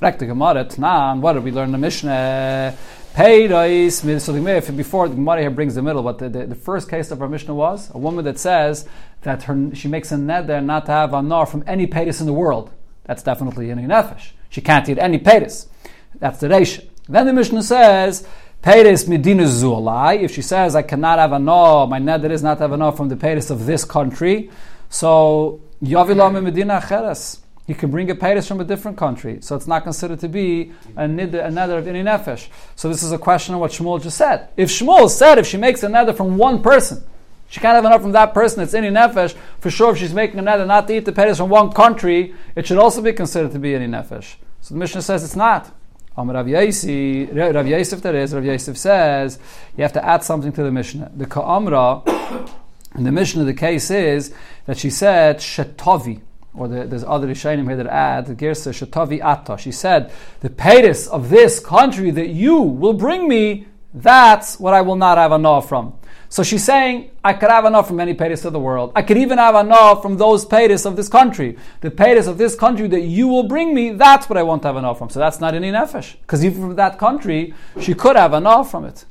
Back 0.00 0.18
to 0.20 0.24
Gemara, 0.24 0.64
Tnan, 0.64 1.20
what 1.20 1.34
did 1.34 1.44
we 1.44 1.50
learn 1.52 1.66
in 1.66 1.72
the 1.72 1.78
Mishnah? 1.78 2.74
Peiros, 3.12 4.20
so 4.20 4.32
the 4.32 4.72
before 4.72 5.06
the 5.10 5.14
Gemara 5.14 5.42
here 5.42 5.50
brings 5.50 5.74
the 5.74 5.82
middle, 5.82 6.02
but 6.02 6.16
the, 6.16 6.30
the, 6.30 6.46
the, 6.46 6.54
first 6.54 6.88
case 6.88 7.10
of 7.10 7.20
our 7.20 7.28
Mishnah 7.28 7.54
was 7.54 7.94
a 7.94 7.98
woman 7.98 8.24
that 8.24 8.38
says 8.38 8.88
that 9.24 9.42
her, 9.42 9.74
she 9.74 9.88
makes 9.88 10.10
a 10.10 10.14
neder 10.14 10.64
not 10.64 10.86
to 10.86 10.92
have 10.92 11.12
a 11.12 11.20
nar 11.20 11.44
from 11.44 11.62
any 11.66 11.86
peiros 11.86 12.18
in 12.18 12.24
the 12.24 12.32
world. 12.32 12.70
That's 13.04 13.22
definitely 13.22 13.70
any 13.70 13.82
nefesh. 13.82 14.30
She 14.48 14.62
can't 14.62 14.88
eat 14.88 14.96
any 14.96 15.18
peiros. 15.18 15.66
That's 16.14 16.38
the 16.40 16.46
reisha. 16.46 16.88
Then 17.06 17.26
the 17.26 17.34
Mishnah 17.34 17.62
says, 17.62 18.26
Peiros 18.62 19.06
medina 19.06 19.42
zulai. 19.42 20.22
If 20.22 20.32
she 20.32 20.40
says, 20.40 20.74
I 20.74 20.80
cannot 20.80 21.18
have 21.18 21.32
a 21.32 21.38
nar, 21.38 21.86
my 21.86 22.00
neder 22.00 22.30
is 22.30 22.42
not 22.42 22.54
to 22.54 22.62
have 22.62 22.72
a 22.72 22.78
nar 22.78 22.92
from 22.92 23.10
the 23.10 23.16
peiros 23.16 23.50
of 23.50 23.66
this 23.66 23.84
country, 23.84 24.50
so 24.88 25.60
yavilam 25.82 26.42
medina 26.42 26.82
cheres 26.88 27.39
he 27.70 27.74
can 27.74 27.88
bring 27.88 28.10
a 28.10 28.16
paytas 28.16 28.48
from 28.48 28.60
a 28.60 28.64
different 28.64 28.98
country, 28.98 29.38
so 29.40 29.54
it's 29.54 29.68
not 29.68 29.84
considered 29.84 30.18
to 30.18 30.28
be 30.28 30.72
a 30.96 31.02
neder, 31.02 31.46
a 31.46 31.50
neder 31.50 31.78
of 31.78 31.86
any 31.86 32.02
nefesh. 32.02 32.48
So 32.74 32.88
this 32.88 33.04
is 33.04 33.12
a 33.12 33.18
question 33.18 33.54
of 33.54 33.60
what 33.60 33.70
Shmuel 33.70 34.02
just 34.02 34.18
said. 34.18 34.48
If 34.56 34.70
Shmuel 34.70 35.08
said 35.08 35.38
if 35.38 35.46
she 35.46 35.56
makes 35.56 35.84
a 35.84 35.86
neder 35.86 36.16
from 36.16 36.36
one 36.36 36.64
person, 36.64 37.04
she 37.48 37.60
can't 37.60 37.76
have 37.76 37.84
enough 37.84 38.02
from 38.02 38.10
that 38.10 38.34
person. 38.34 38.60
It's 38.64 38.74
any 38.74 38.88
nefesh. 38.88 39.36
For 39.60 39.70
sure, 39.70 39.92
if 39.92 39.98
she's 39.98 40.12
making 40.12 40.40
a 40.40 40.42
neder 40.42 40.66
not 40.66 40.88
to 40.88 40.96
eat 40.96 41.04
the 41.04 41.12
paytas 41.12 41.36
from 41.36 41.48
one 41.48 41.70
country, 41.70 42.34
it 42.56 42.66
should 42.66 42.78
also 42.78 43.00
be 43.02 43.12
considered 43.12 43.52
to 43.52 43.60
be 43.60 43.72
any 43.72 43.86
nefesh. 43.86 44.34
So 44.62 44.74
the 44.74 44.80
Mishnah 44.80 45.02
says 45.02 45.22
it's 45.22 45.36
not. 45.36 45.72
Rav 46.16 46.48
Yosef, 46.48 47.28
Rav 47.32 47.68
Yosef 47.68 48.02
there 48.02 48.16
is, 48.16 48.34
Rav 48.34 48.44
Yosef 48.44 48.76
says, 48.76 49.38
you 49.76 49.84
have 49.84 49.92
to 49.92 50.04
add 50.04 50.24
something 50.24 50.50
to 50.54 50.64
the 50.64 50.72
Mishnah. 50.72 51.12
The 51.16 51.26
Ka'amra, 51.26 52.50
in 52.96 53.04
the 53.04 53.12
Mishnah, 53.12 53.44
the 53.44 53.54
case 53.54 53.92
is 53.92 54.34
that 54.66 54.76
she 54.76 54.90
said, 54.90 55.38
Shetovi 55.38 56.22
or 56.54 56.68
the, 56.68 56.86
there's 56.86 57.04
other 57.04 57.28
Rishonim 57.28 57.66
here 57.66 57.76
that 57.76 57.86
add, 57.86 58.26
the 58.26 58.34
Girsa 58.34 58.72
Shatavi 58.72 59.20
Atta. 59.20 59.56
She 59.58 59.72
said, 59.72 60.12
the 60.40 60.50
paytas 60.50 61.08
of 61.08 61.30
this 61.30 61.60
country 61.60 62.10
that 62.10 62.28
you 62.28 62.60
will 62.60 62.94
bring 62.94 63.28
me, 63.28 63.66
that's 63.94 64.58
what 64.58 64.74
I 64.74 64.80
will 64.80 64.96
not 64.96 65.18
have 65.18 65.32
enough 65.32 65.68
from. 65.68 65.94
So 66.28 66.44
she's 66.44 66.64
saying, 66.64 67.10
I 67.24 67.32
could 67.32 67.50
have 67.50 67.64
enough 67.64 67.88
from 67.88 67.98
any 67.98 68.14
paytas 68.14 68.44
of 68.44 68.52
the 68.52 68.60
world. 68.60 68.92
I 68.94 69.02
could 69.02 69.18
even 69.18 69.38
have 69.38 69.56
enough 69.56 70.00
from 70.00 70.16
those 70.16 70.46
paytas 70.46 70.86
of 70.86 70.94
this 70.94 71.08
country. 71.08 71.58
The 71.80 71.90
paytas 71.90 72.28
of 72.28 72.38
this 72.38 72.54
country 72.54 72.86
that 72.86 73.00
you 73.00 73.26
will 73.26 73.42
bring 73.42 73.74
me, 73.74 73.90
that's 73.90 74.28
what 74.28 74.36
I 74.36 74.44
want 74.44 74.62
to 74.62 74.68
have 74.68 74.76
enough 74.76 74.98
from. 74.98 75.10
So 75.10 75.18
that's 75.18 75.40
not 75.40 75.54
any 75.54 75.72
nefesh. 75.72 76.20
Because 76.20 76.44
even 76.44 76.60
from 76.60 76.76
that 76.76 76.98
country, 76.98 77.52
she 77.80 77.94
could 77.94 78.14
have 78.14 78.32
enough 78.32 78.70
from 78.70 78.84
it. 78.84 79.04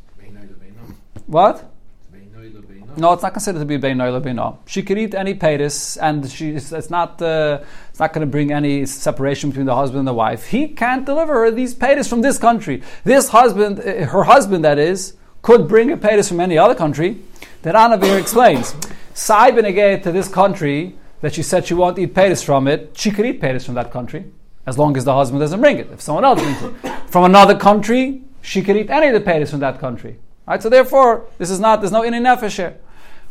What? 1.26 1.70
No, 3.00 3.14
it's 3.14 3.24
not 3.24 3.32
considered 3.34 3.60
to 3.60 3.66
be 3.66 3.78
bein 3.78 3.98
beino. 3.98 4.58
She 4.66 4.84
could 4.84 4.98
eat 4.98 5.16
any 5.16 5.34
paytas, 5.34 5.98
and 6.02 6.30
she 6.30 6.50
it's 6.52 6.90
not 6.90 7.22
uh, 7.22 7.60
it's 7.90 8.00
not 8.00 8.12
going 8.12 8.28
to 8.28 8.32
bring 8.32 8.52
any 8.52 8.86
separation 8.86 9.50
between 9.50 9.66
the 9.66 9.76
husband 9.76 10.00
and 10.00 10.08
the 10.08 10.14
wife. 10.14 10.48
He 10.48 10.68
can't 10.68 11.06
deliver 11.06 11.34
her 11.46 11.52
these 11.52 11.74
paytas 11.74 12.10
from 12.10 12.22
this 12.22 12.38
country. 12.38 12.84
This 13.06 13.30
husband, 13.30 13.80
uh, 13.80 14.06
her 14.08 14.24
husband, 14.24 14.66
that 14.66 14.78
is, 14.78 15.16
could 15.42 15.68
bring 15.68 15.92
a 15.92 15.98
paytas 15.98 16.28
from 16.28 16.42
any 16.42 16.58
other 16.58 16.76
country. 16.76 17.22
That 17.62 17.76
Anavir 17.76 18.20
explains. 18.20 18.76
Sai 19.14 19.52
to 19.52 20.12
this 20.12 20.28
country 20.28 20.96
that 21.22 21.34
she 21.34 21.44
said 21.44 21.66
she 21.66 21.74
won't 21.74 21.98
eat 22.00 22.14
paytas 22.14 22.44
from 22.44 22.68
it. 22.68 22.92
She 22.96 23.12
could 23.12 23.26
eat 23.26 23.42
paytas 23.42 23.66
from 23.66 23.76
that 23.76 23.92
country 23.92 24.26
as 24.66 24.78
long 24.78 24.96
as 24.98 25.06
the 25.06 25.14
husband 25.14 25.40
doesn't 25.40 25.60
bring 25.60 25.78
it. 25.78 25.90
If 25.92 26.02
someone 26.02 26.26
else 26.26 26.42
brings 26.42 26.62
it 26.62 26.74
from 27.08 27.26
another 27.26 27.58
country, 27.58 28.24
she 28.42 28.62
could 28.62 28.78
eat 28.78 28.90
any 28.90 29.08
of 29.08 29.14
the 29.14 29.32
paytas 29.32 29.50
from 29.50 29.60
that 29.60 29.80
country. 29.80 30.20
Right, 30.48 30.62
so 30.62 30.70
therefore, 30.70 31.26
this 31.38 31.50
is 31.50 31.60
not, 31.60 31.82
there's 31.82 31.92
no 31.92 32.02
inin 32.02 32.24
nefesh. 32.24 32.76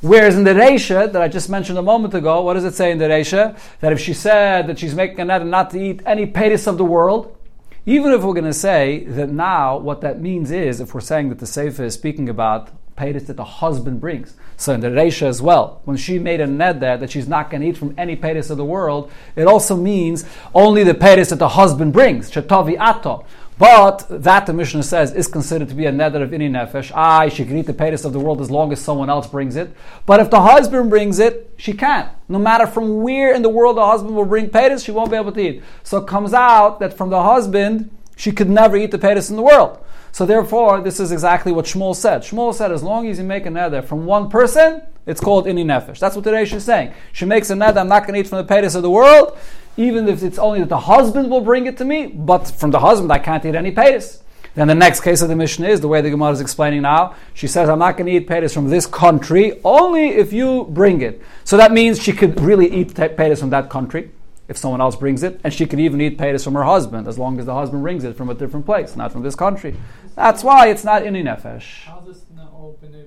Whereas 0.01 0.37
in 0.37 0.45
the 0.45 0.53
Reisha, 0.53 1.13
that 1.13 1.21
I 1.21 1.27
just 1.27 1.51
mentioned 1.51 1.77
a 1.77 1.83
moment 1.83 2.15
ago, 2.15 2.43
what 2.43 2.55
does 2.55 2.65
it 2.65 2.75
say 2.75 2.93
in 2.93 2.99
the 2.99 3.07
Reisha? 3.07 3.59
That 3.81 3.93
if 3.93 3.99
she 3.99 4.15
said 4.15 4.69
that 4.69 4.79
she's 4.79 4.95
making 4.95 5.19
a 5.19 5.25
net 5.25 5.45
not 5.45 5.71
to 5.71 5.83
eat 5.83 6.03
any 6.07 6.25
paytas 6.25 6.69
of 6.69 6.79
the 6.79 6.85
world, 6.85 7.37
even 7.85 8.13
if 8.13 8.23
we're 8.23 8.35
going 8.35 8.45
to 8.45 8.53
say 8.53 9.05
that 9.05 9.31
now 9.31 9.77
what 9.77 10.03
that 10.03 10.21
means 10.21 10.53
is, 10.53 10.81
if 10.81 10.95
we're 10.95 11.01
saying 11.01 11.31
that 11.31 11.41
the 11.41 11.47
Sefer 11.47 11.85
is 11.85 11.95
speaking 11.95 12.29
about 12.29 12.71
paytas 12.97 13.27
that 13.27 13.37
the 13.37 13.45
husband 13.45 14.01
brings. 14.01 14.35
So 14.57 14.75
in 14.75 14.81
the 14.81 14.89
Reisha 14.89 15.23
as 15.23 15.41
well, 15.41 15.81
when 15.85 15.97
she 15.97 16.19
made 16.19 16.41
a 16.41 16.47
net 16.47 16.81
there 16.81 16.97
that 16.97 17.11
she's 17.11 17.29
not 17.29 17.51
going 17.51 17.63
to 17.63 17.69
eat 17.69 17.77
from 17.77 17.95
any 17.97 18.17
paytas 18.17 18.51
of 18.51 18.57
the 18.57 18.65
world, 18.65 19.11
it 19.37 19.47
also 19.47 19.77
means 19.77 20.25
only 20.55 20.85
the 20.85 20.95
paytas 20.95 21.31
that 21.31 21.39
the 21.39 21.51
husband 21.51 21.93
brings, 21.93 22.37
ato. 22.37 23.25
But 23.59 24.07
that 24.09 24.47
the 24.47 24.53
Mishnah 24.53 24.85
says 24.85 25.13
is 25.13 25.27
considered 25.27 25.69
to 25.69 25.75
be 25.75 25.87
a 25.87 25.93
neder 25.93 26.23
of 26.23 26.31
ini 26.31 26.49
nefesh. 26.49 26.93
Ah, 26.95 27.29
she 27.29 27.45
can 27.45 27.59
eat 27.59 27.67
the 27.67 27.75
paytas 27.75 28.05
of 28.05 28.13
the 28.13 28.21
world 28.21 28.41
as 28.41 28.53
long 28.53 28.73
as 28.73 28.81
someone 28.81 29.11
else 29.11 29.27
brings 29.27 29.57
it. 29.57 29.75
But 30.07 30.21
if 30.21 30.31
the 30.31 30.41
husband 30.41 30.91
brings 30.91 31.19
it, 31.19 31.53
she 31.57 31.73
can't. 31.73 32.09
No 32.29 32.39
matter 32.39 32.69
from 32.69 33.03
where 33.03 33.35
in 33.35 33.43
the 33.43 33.49
world 33.49 33.77
the 33.77 33.85
husband 33.85 34.15
will 34.15 34.25
bring 34.25 34.49
paytas, 34.49 34.85
she 34.85 34.93
won't 34.93 35.11
be 35.11 35.17
able 35.17 35.33
to 35.33 35.41
eat. 35.41 35.63
So 35.83 35.99
it 35.99 36.07
comes 36.07 36.33
out 36.33 36.79
that 36.79 36.95
from 36.95 37.11
the 37.11 37.23
husband, 37.23 37.91
she 38.17 38.31
could 38.31 38.49
never 38.49 38.77
eat 38.77 38.93
the 38.93 38.99
paytas 38.99 39.29
in 39.29 39.37
the 39.37 39.43
world. 39.43 39.85
So 40.13 40.25
therefore, 40.25 40.81
this 40.81 41.01
is 41.01 41.11
exactly 41.11 41.51
what 41.51 41.65
Shmuel 41.65 41.97
said. 41.97 42.23
Shmuel 42.23 42.55
said, 42.55 42.71
as 42.71 42.83
long 42.83 43.09
as 43.09 43.19
you 43.19 43.25
make 43.25 43.45
a 43.45 43.51
neder 43.51 43.85
from 43.85 44.07
one 44.07 44.31
person, 44.31 44.83
it's 45.05 45.21
called 45.21 45.47
ini 45.47 45.65
nefesh. 45.65 45.99
That's 45.99 46.15
what 46.15 46.25
the 46.25 46.31
Reish 46.31 46.53
is 46.53 46.65
saying. 46.65 46.93
She 47.13 47.25
makes 47.25 47.51
a 47.51 47.55
neder, 47.55 47.79
I'm 47.79 47.89
not 47.89 48.07
going 48.07 48.15
to 48.15 48.21
eat 48.21 48.29
from 48.29 48.45
the 48.45 48.53
paytas 48.53 48.77
of 48.77 48.83
the 48.83 48.91
world 48.91 49.37
even 49.79 50.09
if 50.09 50.23
it's 50.25 50.39
only 50.39 50.59
that 50.59 50.69
the 50.69 50.81
husband 50.81 51.31
will 51.31 51.41
bring 51.41 51.67
it 51.67 51.79
to 51.79 51.85
me, 51.85 52.09
but 52.09 52.49
from 52.49 52.73
the 52.73 52.81
husband 52.81 53.11
I 53.13 53.21
can't 53.21 53.45
eat 53.47 53.55
any 53.55 53.73
paytas. 53.73 54.21
Then 54.57 54.67
the 54.67 54.75
next 54.75 55.03
case 55.03 55.23
of 55.23 55.29
the 55.29 55.37
Mishnah 55.37 55.69
is 55.69 55.81
the 55.81 55.87
way 55.87 56.01
the 56.01 56.11
Gemara 56.11 56.33
is 56.33 56.41
explaining 56.41 56.83
now. 56.83 57.15
She 57.33 57.47
says, 57.47 57.69
I'm 57.69 57.79
not 57.79 57.97
going 57.97 58.07
to 58.07 58.13
eat 58.13 58.27
paytas 58.27 58.53
from 58.53 58.69
this 58.69 58.87
country 58.87 59.61
only 59.63 60.09
if 60.09 60.33
you 60.33 60.65
bring 60.71 61.01
it. 61.01 61.23
So 61.45 61.57
that 61.57 61.71
means 61.71 62.03
she 62.03 62.13
could 62.13 62.41
really 62.41 62.69
eat 62.69 62.95
paytas 62.95 63.39
from 63.39 63.51
that 63.51 63.71
country 63.71 64.11
if 64.49 64.57
someone 64.57 64.81
else 64.81 64.97
brings 64.97 65.23
it, 65.23 65.41
and 65.45 65.53
she 65.53 65.67
could 65.67 65.79
even 65.79 66.01
eat 66.01 66.19
paytas 66.19 66.43
from 66.43 66.55
her 66.55 66.65
husband 66.65 67.07
as 67.07 67.19
long 67.19 67.39
as 67.39 67.47
the 67.47 67.55
husband 67.55 67.83
brings 67.83 68.03
it 68.03 68.17
from 68.17 68.31
a 68.31 68.35
different 68.35 68.67
place, 68.67 68.97
not 68.97 69.13
from 69.13 69.23
this 69.23 69.37
country. 69.37 69.77
That's 70.17 70.43
why 70.43 70.69
it's 70.69 70.83
not 70.83 71.03
ini 71.03 71.23
nefesh. 71.23 71.85
How 71.85 72.01
does 72.01 72.25
not 72.35 72.51
all 72.53 72.77
b'nei 72.83 73.05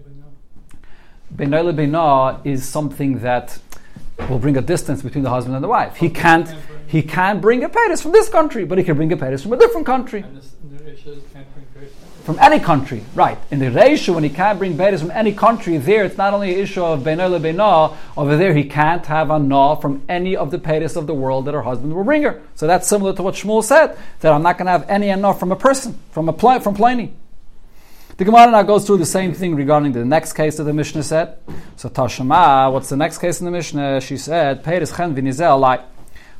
Benoile 1.35 1.75
bena 1.75 2.41
is 2.43 2.67
something 2.67 3.19
that 3.19 3.57
will 4.29 4.39
bring 4.39 4.57
a 4.57 4.61
distance 4.61 5.01
between 5.01 5.23
the 5.23 5.29
husband 5.29 5.55
and 5.55 5.63
the 5.63 5.67
wife. 5.67 5.97
He 5.97 6.09
can't 6.09 6.53
he 6.87 7.01
can't 7.01 7.39
bring 7.39 7.63
a 7.63 7.69
paytas 7.69 8.01
from 8.01 8.11
this 8.11 8.27
country, 8.27 8.65
but 8.65 8.77
he 8.77 8.83
can 8.83 8.97
bring 8.97 9.11
a 9.13 9.17
paytas 9.17 9.41
from 9.41 9.53
a 9.53 9.57
different 9.57 9.85
country. 9.85 10.23
From 12.23 12.37
any 12.39 12.59
country, 12.59 13.03
right? 13.15 13.37
In 13.49 13.59
the 13.59 13.71
ratio, 13.71 14.13
when 14.13 14.23
he 14.23 14.29
can't 14.29 14.59
bring 14.59 14.77
paytas 14.77 14.99
from 14.99 15.09
any 15.11 15.33
country, 15.33 15.77
there 15.77 16.03
it's 16.03 16.17
not 16.17 16.33
only 16.33 16.53
an 16.53 16.59
issue 16.59 16.83
of 16.83 16.99
benola 16.99 17.41
bena. 17.41 17.97
Over 18.15 18.37
there, 18.37 18.53
he 18.53 18.65
can't 18.65 19.05
have 19.07 19.31
a 19.31 19.39
na 19.39 19.75
from 19.75 20.03
any 20.07 20.35
of 20.35 20.51
the 20.51 20.59
paytas 20.59 20.95
of 20.95 21.07
the 21.07 21.15
world 21.15 21.45
that 21.45 21.53
her 21.53 21.63
husband 21.63 21.95
will 21.95 22.03
bring 22.03 22.23
her. 22.23 22.41
So 22.55 22.67
that's 22.67 22.87
similar 22.87 23.13
to 23.15 23.23
what 23.23 23.35
Shmuel 23.35 23.63
said 23.63 23.97
that 24.19 24.33
I'm 24.33 24.43
not 24.43 24.57
going 24.57 24.67
to 24.67 24.71
have 24.71 24.87
any 24.89 25.15
na 25.15 25.33
from 25.33 25.51
a 25.51 25.55
person 25.55 25.97
from 26.11 26.29
a 26.29 26.33
pl- 26.33 26.59
from 26.59 26.75
Pliny. 26.75 27.13
The 28.21 28.25
Gemara 28.25 28.51
now 28.51 28.61
goes 28.61 28.85
through 28.85 28.97
the 28.97 29.05
same 29.07 29.33
thing 29.33 29.55
regarding 29.55 29.93
the 29.93 30.05
next 30.05 30.33
case 30.33 30.57
that 30.57 30.65
the 30.65 30.73
Mishnah 30.73 31.01
said. 31.01 31.39
So 31.75 31.89
Tashama, 31.89 32.71
what's 32.71 32.87
the 32.87 32.95
next 32.95 33.17
case 33.17 33.39
in 33.39 33.45
the 33.45 33.51
Mishnah? 33.51 33.99
She 33.99 34.15
said, 34.15 34.63
Peiris 34.63 34.95
chen 34.95 35.15
vinizel, 35.15 35.59
like 35.59 35.81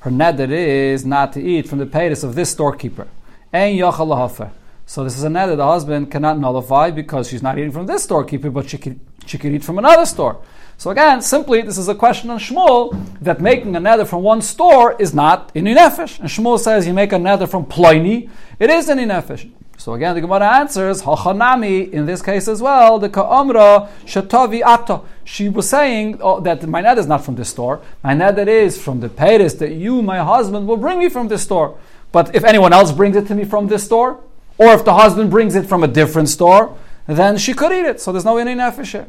her 0.01 0.11
neder 0.11 0.47
is 0.51 1.07
not 1.07 1.33
to 1.33 1.41
eat 1.41 1.67
from 1.67 1.79
the 1.79 1.87
peiris 1.87 2.23
of 2.23 2.35
this 2.35 2.51
storekeeper. 2.51 3.07
Ein 3.51 3.77
yochal 3.77 4.51
So 4.85 5.03
this 5.03 5.17
is 5.17 5.23
a 5.23 5.27
neder 5.29 5.57
the 5.57 5.65
husband 5.65 6.11
cannot 6.11 6.37
nullify 6.37 6.91
because 6.91 7.29
she's 7.29 7.41
not 7.41 7.57
eating 7.57 7.71
from 7.71 7.87
this 7.87 8.03
storekeeper, 8.03 8.51
but 8.51 8.69
she 8.69 8.77
could, 8.77 8.99
she 9.25 9.39
could 9.39 9.51
eat 9.51 9.63
from 9.63 9.79
another 9.79 10.05
store. 10.05 10.39
So 10.77 10.91
again, 10.91 11.23
simply, 11.23 11.63
this 11.63 11.79
is 11.79 11.87
a 11.87 11.95
question 11.95 12.29
on 12.29 12.37
Shmuel 12.37 12.95
that 13.21 13.41
making 13.41 13.75
a 13.75 13.79
nether 13.79 14.05
from 14.05 14.21
one 14.21 14.43
store 14.43 14.95
is 15.01 15.15
not 15.15 15.51
in 15.55 15.65
nefesh. 15.65 16.19
And 16.19 16.29
Shmuel 16.29 16.59
says 16.59 16.85
you 16.85 16.93
make 16.93 17.11
a 17.11 17.17
nether 17.17 17.47
from 17.47 17.65
Pliny, 17.65 18.29
it 18.59 18.69
is 18.69 18.87
in 18.87 18.99
nefesh. 18.99 19.49
So 19.81 19.95
again, 19.95 20.13
the 20.13 20.21
Gemara 20.21 20.59
answers, 20.59 21.01
Hachanami, 21.01 21.89
in 21.89 22.05
this 22.05 22.21
case 22.21 22.47
as 22.47 22.61
well, 22.61 22.99
the 22.99 23.09
Ka'amra 23.09 23.89
Shatavi 24.05 24.61
Atta. 24.61 25.01
She 25.23 25.49
was 25.49 25.67
saying 25.67 26.19
oh, 26.21 26.39
that 26.41 26.67
my 26.67 26.81
net 26.81 26.99
is 26.99 27.07
not 27.07 27.25
from 27.25 27.33
this 27.33 27.49
store. 27.49 27.81
My 28.03 28.13
net 28.13 28.37
is 28.47 28.79
from 28.79 28.99
the 28.99 29.09
Paris 29.09 29.55
that 29.55 29.71
you, 29.71 30.03
my 30.03 30.19
husband, 30.19 30.67
will 30.67 30.77
bring 30.77 30.99
me 30.99 31.09
from 31.09 31.29
this 31.29 31.41
store. 31.41 31.79
But 32.11 32.35
if 32.35 32.43
anyone 32.43 32.73
else 32.73 32.91
brings 32.91 33.15
it 33.15 33.25
to 33.29 33.33
me 33.33 33.43
from 33.43 33.69
this 33.69 33.83
store, 33.83 34.19
or 34.59 34.67
if 34.67 34.85
the 34.85 34.93
husband 34.93 35.31
brings 35.31 35.55
it 35.55 35.65
from 35.65 35.83
a 35.83 35.87
different 35.87 36.29
store, 36.29 36.77
then 37.07 37.39
she 37.39 37.55
could 37.55 37.71
eat 37.71 37.85
it. 37.85 37.99
So 37.99 38.11
there's 38.11 38.23
no 38.23 38.37
any 38.37 38.53
nefesh. 38.53 39.07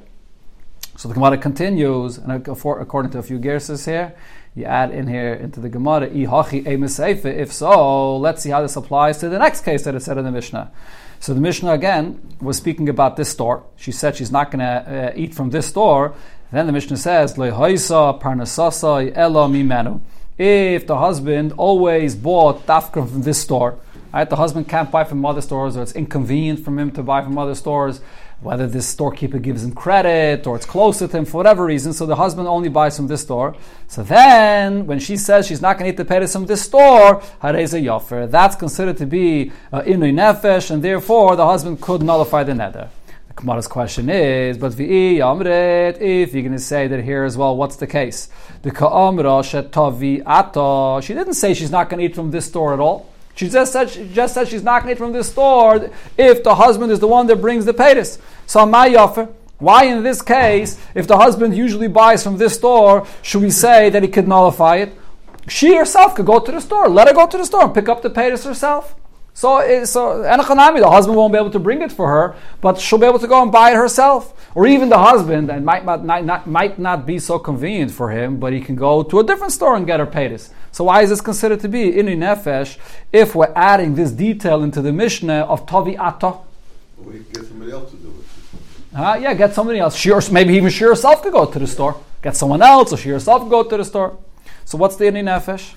So 0.96 1.08
the 1.08 1.14
Gemara 1.14 1.38
continues, 1.38 2.18
and 2.18 2.46
according 2.46 3.12
to 3.12 3.18
a 3.18 3.22
few 3.22 3.38
gerses 3.38 3.86
here, 3.86 4.14
you 4.54 4.64
add 4.64 4.90
in 4.90 5.06
here 5.06 5.32
into 5.32 5.58
the 5.60 5.70
Gemara, 5.70 6.08
if 6.08 7.52
so, 7.52 8.16
let's 8.18 8.42
see 8.42 8.50
how 8.50 8.60
this 8.60 8.76
applies 8.76 9.16
to 9.18 9.30
the 9.30 9.38
next 9.38 9.64
case 9.64 9.84
that 9.84 9.94
it 9.94 10.00
said 10.00 10.18
in 10.18 10.24
the 10.24 10.30
Mishnah. 10.30 10.70
So 11.20 11.32
the 11.32 11.40
Mishnah 11.40 11.72
again 11.72 12.20
was 12.40 12.58
speaking 12.58 12.90
about 12.90 13.16
this 13.16 13.30
store. 13.30 13.64
She 13.76 13.90
said 13.92 14.16
she's 14.16 14.30
not 14.30 14.50
going 14.50 14.58
to 14.58 14.66
uh, 14.66 15.12
eat 15.16 15.34
from 15.34 15.50
this 15.50 15.66
store. 15.66 16.14
then 16.50 16.66
the 16.66 16.72
Mishnah 16.72 16.98
says, 16.98 17.38
If 20.38 20.86
the 20.86 20.98
husband 20.98 21.52
always 21.56 22.16
bought 22.16 22.66
dafka 22.66 23.08
from 23.08 23.22
this 23.22 23.40
store, 23.40 23.78
right, 24.12 24.28
the 24.28 24.36
husband 24.36 24.68
can't 24.68 24.90
buy 24.90 25.04
from 25.04 25.24
other 25.24 25.40
stores, 25.40 25.76
or 25.76 25.82
it's 25.82 25.92
inconvenient 25.92 26.60
for 26.60 26.78
him 26.78 26.90
to 26.90 27.02
buy 27.02 27.22
from 27.22 27.38
other 27.38 27.54
stores 27.54 28.02
whether 28.42 28.66
this 28.66 28.86
storekeeper 28.88 29.38
gives 29.38 29.62
him 29.62 29.72
credit 29.72 30.46
or 30.46 30.56
it's 30.56 30.66
closer 30.66 31.06
to 31.06 31.16
him 31.16 31.24
for 31.24 31.36
whatever 31.36 31.64
reason. 31.64 31.92
So 31.92 32.06
the 32.06 32.16
husband 32.16 32.48
only 32.48 32.68
buys 32.68 32.96
from 32.96 33.06
this 33.06 33.22
store. 33.22 33.54
So 33.86 34.02
then, 34.02 34.86
when 34.86 34.98
she 34.98 35.16
says 35.16 35.46
she's 35.46 35.62
not 35.62 35.78
going 35.78 35.88
to 35.88 35.94
eat 35.94 35.96
the 35.96 36.04
peris 36.04 36.32
from 36.32 36.46
this 36.46 36.62
store, 36.62 37.20
yofer, 37.42 38.30
that's 38.30 38.56
considered 38.56 38.96
to 38.98 39.06
be 39.06 39.52
uh, 39.72 39.82
inui 39.82 40.12
nefesh, 40.12 40.70
and 40.70 40.82
therefore 40.82 41.36
the 41.36 41.46
husband 41.46 41.80
could 41.80 42.02
nullify 42.02 42.42
the 42.42 42.54
nether. 42.54 42.90
The 43.28 43.34
Gemara's 43.40 43.68
question 43.68 44.10
is, 44.10 44.58
but 44.58 44.72
v'i 44.72 45.16
yamret, 45.18 46.00
if 46.00 46.34
you're 46.34 46.42
going 46.42 46.52
to 46.52 46.58
say 46.58 46.88
that 46.88 47.02
here 47.02 47.24
as 47.24 47.36
well, 47.36 47.56
what's 47.56 47.76
the 47.76 47.86
case? 47.86 48.28
The 48.62 48.70
ka'amra 48.70 49.42
shetavi. 49.42 51.02
She 51.02 51.14
didn't 51.14 51.34
say 51.34 51.54
she's 51.54 51.70
not 51.70 51.88
going 51.88 52.00
to 52.00 52.06
eat 52.06 52.14
from 52.14 52.30
this 52.30 52.46
store 52.46 52.74
at 52.74 52.80
all. 52.80 53.11
She 53.34 53.48
just 53.48 53.72
said, 53.72 53.90
she 53.90 54.08
just 54.08 54.34
said 54.34 54.48
she's 54.48 54.62
going 54.62 54.86
to 54.86 54.96
from 54.96 55.12
this 55.12 55.30
store 55.30 55.90
if 56.18 56.44
the 56.44 56.54
husband 56.54 56.92
is 56.92 57.00
the 57.00 57.08
one 57.08 57.26
that 57.28 57.36
brings 57.36 57.64
the 57.64 57.74
paytas. 57.74 58.18
So 58.46 58.66
my 58.66 58.94
offer. 58.94 59.28
Why 59.58 59.84
in 59.84 60.02
this 60.02 60.20
case, 60.20 60.76
if 60.92 61.06
the 61.06 61.16
husband 61.16 61.56
usually 61.56 61.86
buys 61.86 62.24
from 62.24 62.36
this 62.36 62.54
store, 62.54 63.06
should 63.22 63.42
we 63.42 63.50
say 63.50 63.90
that 63.90 64.02
he 64.02 64.08
could 64.08 64.26
nullify 64.26 64.78
it? 64.78 64.92
She 65.48 65.76
herself 65.76 66.16
could 66.16 66.26
go 66.26 66.40
to 66.40 66.50
the 66.50 66.60
store. 66.60 66.88
Let 66.88 67.06
her 67.06 67.14
go 67.14 67.28
to 67.28 67.38
the 67.38 67.44
store 67.44 67.64
and 67.64 67.74
pick 67.74 67.88
up 67.88 68.02
the 68.02 68.10
paytas 68.10 68.44
herself. 68.44 68.96
So, 69.34 69.84
so 69.84 70.22
Enochanami, 70.22 70.80
the 70.80 70.90
husband 70.90 71.16
won't 71.16 71.32
be 71.32 71.38
able 71.38 71.50
to 71.50 71.58
bring 71.58 71.80
it 71.80 71.90
for 71.90 72.06
her, 72.08 72.36
but 72.60 72.78
she'll 72.78 72.98
be 72.98 73.06
able 73.06 73.18
to 73.18 73.26
go 73.26 73.42
and 73.42 73.50
buy 73.50 73.70
it 73.70 73.76
herself. 73.76 74.34
Or 74.54 74.66
even 74.66 74.90
the 74.90 74.98
husband, 74.98 75.50
and 75.50 75.64
might 75.64 75.86
not, 75.86 76.04
not, 76.04 76.46
might 76.46 76.78
not 76.78 77.06
be 77.06 77.18
so 77.18 77.38
convenient 77.38 77.90
for 77.90 78.10
him, 78.10 78.38
but 78.38 78.52
he 78.52 78.60
can 78.60 78.76
go 78.76 79.02
to 79.02 79.20
a 79.20 79.24
different 79.24 79.52
store 79.52 79.74
and 79.76 79.86
get 79.86 79.98
her 80.00 80.06
paytas. 80.06 80.50
So 80.70 80.84
why 80.84 81.02
is 81.02 81.08
this 81.08 81.22
considered 81.22 81.60
to 81.60 81.68
be 81.68 81.92
ini 81.92 82.16
nefesh 82.16 82.76
if 83.12 83.34
we're 83.34 83.52
adding 83.56 83.94
this 83.94 84.10
detail 84.10 84.62
into 84.62 84.82
the 84.82 84.92
Mishnah 84.92 85.46
of 85.48 85.66
tavi 85.66 85.96
ata? 85.96 86.36
We 86.98 87.20
get 87.32 87.46
somebody 87.46 87.72
else 87.72 87.90
to 87.90 87.96
do 87.96 88.08
it. 88.08 88.98
Uh, 88.98 89.18
yeah, 89.20 89.32
get 89.32 89.54
somebody 89.54 89.78
else. 89.78 89.96
She, 89.96 90.10
or, 90.10 90.20
maybe 90.30 90.54
even 90.54 90.68
she 90.68 90.84
herself 90.84 91.22
could 91.22 91.32
go 91.32 91.46
to 91.46 91.58
the 91.58 91.66
store. 91.66 91.96
Get 92.22 92.36
someone 92.36 92.60
else, 92.60 92.92
or 92.92 92.98
she 92.98 93.08
herself 93.08 93.48
go 93.48 93.62
to 93.62 93.76
the 93.78 93.84
store. 93.84 94.18
So 94.66 94.76
what's 94.76 94.96
the 94.96 95.06
ini 95.06 95.22
nefesh? 95.22 95.72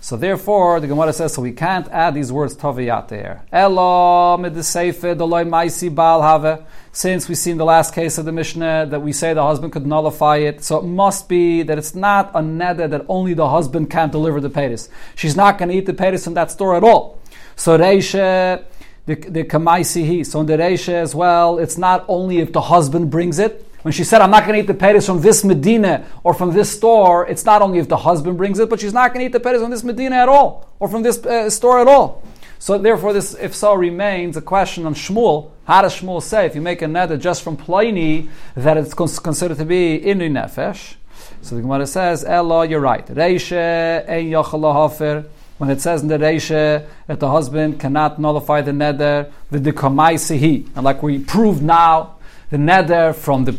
So 0.00 0.16
therefore, 0.16 0.78
the 0.78 0.86
Gemara 0.86 1.12
says, 1.12 1.34
so 1.34 1.42
we 1.42 1.52
can't 1.52 1.88
add 1.88 2.14
these 2.14 2.30
words 2.30 2.56
toviyat 2.56 3.08
there. 3.08 3.44
Elo 3.52 4.36
maisi 4.38 5.94
bal. 5.94 6.66
Since 6.92 7.28
we 7.28 7.34
see 7.34 7.50
in 7.50 7.58
the 7.58 7.64
last 7.64 7.94
case 7.94 8.16
of 8.16 8.24
the 8.24 8.32
Mishnah 8.32 8.86
that 8.90 9.00
we 9.00 9.12
say 9.12 9.34
the 9.34 9.42
husband 9.42 9.72
could 9.72 9.86
nullify 9.86 10.36
it, 10.38 10.62
so 10.62 10.78
it 10.78 10.84
must 10.84 11.28
be 11.28 11.62
that 11.62 11.78
it's 11.78 11.94
not 11.94 12.30
a 12.30 12.40
neder 12.40 12.88
that 12.88 13.04
only 13.08 13.34
the 13.34 13.48
husband 13.48 13.90
can't 13.90 14.12
deliver 14.12 14.40
the 14.40 14.50
paytas. 14.50 14.88
She's 15.14 15.36
not 15.36 15.58
going 15.58 15.68
to 15.70 15.74
eat 15.74 15.86
the 15.86 15.94
paytas 15.94 16.26
in 16.26 16.34
that 16.34 16.50
store 16.50 16.76
at 16.76 16.84
all. 16.84 17.20
So 17.56 17.76
reisha 17.76 18.64
the 19.06 19.16
the 19.16 19.44
kamaisihi. 19.44 20.24
So 20.24 20.40
in 20.40 20.46
the 20.46 20.56
reisha 20.56 20.94
as 20.94 21.14
well, 21.14 21.58
it's 21.58 21.76
not 21.76 22.04
only 22.08 22.38
if 22.38 22.52
the 22.52 22.62
husband 22.62 23.10
brings 23.10 23.38
it, 23.38 23.67
when 23.82 23.92
she 23.92 24.04
said, 24.04 24.20
I'm 24.20 24.30
not 24.30 24.44
going 24.44 24.54
to 24.54 24.60
eat 24.60 24.66
the 24.66 24.74
peris 24.74 25.06
from 25.06 25.20
this 25.20 25.44
Medina 25.44 26.04
or 26.24 26.34
from 26.34 26.52
this 26.52 26.70
store, 26.70 27.26
it's 27.26 27.44
not 27.44 27.62
only 27.62 27.78
if 27.78 27.88
the 27.88 27.96
husband 27.96 28.36
brings 28.36 28.58
it, 28.58 28.68
but 28.68 28.80
she's 28.80 28.92
not 28.92 29.12
going 29.12 29.20
to 29.20 29.26
eat 29.26 29.32
the 29.32 29.40
peris 29.40 29.60
from 29.60 29.70
this 29.70 29.84
Medina 29.84 30.16
at 30.16 30.28
all 30.28 30.68
or 30.80 30.88
from 30.88 31.02
this 31.02 31.24
uh, 31.24 31.48
store 31.48 31.80
at 31.80 31.86
all. 31.86 32.22
So 32.58 32.76
therefore, 32.76 33.12
this 33.12 33.34
if 33.34 33.54
so 33.54 33.74
remains 33.74 34.36
a 34.36 34.42
question 34.42 34.84
on 34.84 34.94
Shmuel. 34.94 35.50
How 35.64 35.82
does 35.82 35.94
Shmuel 35.94 36.20
say 36.22 36.44
if 36.46 36.56
you 36.56 36.60
make 36.60 36.82
a 36.82 36.86
neder 36.86 37.18
just 37.18 37.42
from 37.42 37.56
Pliny 37.56 38.28
that 38.56 38.76
it's 38.76 38.94
considered 38.94 39.58
to 39.58 39.64
be 39.64 40.00
inu 40.04 40.28
nefesh? 40.28 40.96
So 41.42 41.54
the 41.54 41.62
Gemara 41.62 41.86
says, 41.86 42.24
"Ella, 42.24 42.66
you're 42.66 42.80
right. 42.80 43.06
Reisha 43.06 44.08
ein 44.08 44.32
hafer." 44.32 45.24
When 45.58 45.70
it 45.70 45.80
says 45.80 46.02
in 46.02 46.08
the 46.08 46.18
Reisha 46.18 46.86
that 47.06 47.18
the 47.20 47.30
husband 47.30 47.80
cannot 47.80 48.20
nullify 48.20 48.60
the 48.60 48.72
neder, 48.72 49.30
the 49.50 49.58
dekomaisihi, 49.58 50.68
and 50.74 50.84
like 50.84 51.02
we 51.02 51.18
proved 51.18 51.62
now 51.62 52.17
the 52.50 52.58
nether 52.58 53.12
from 53.12 53.44
the 53.44 53.52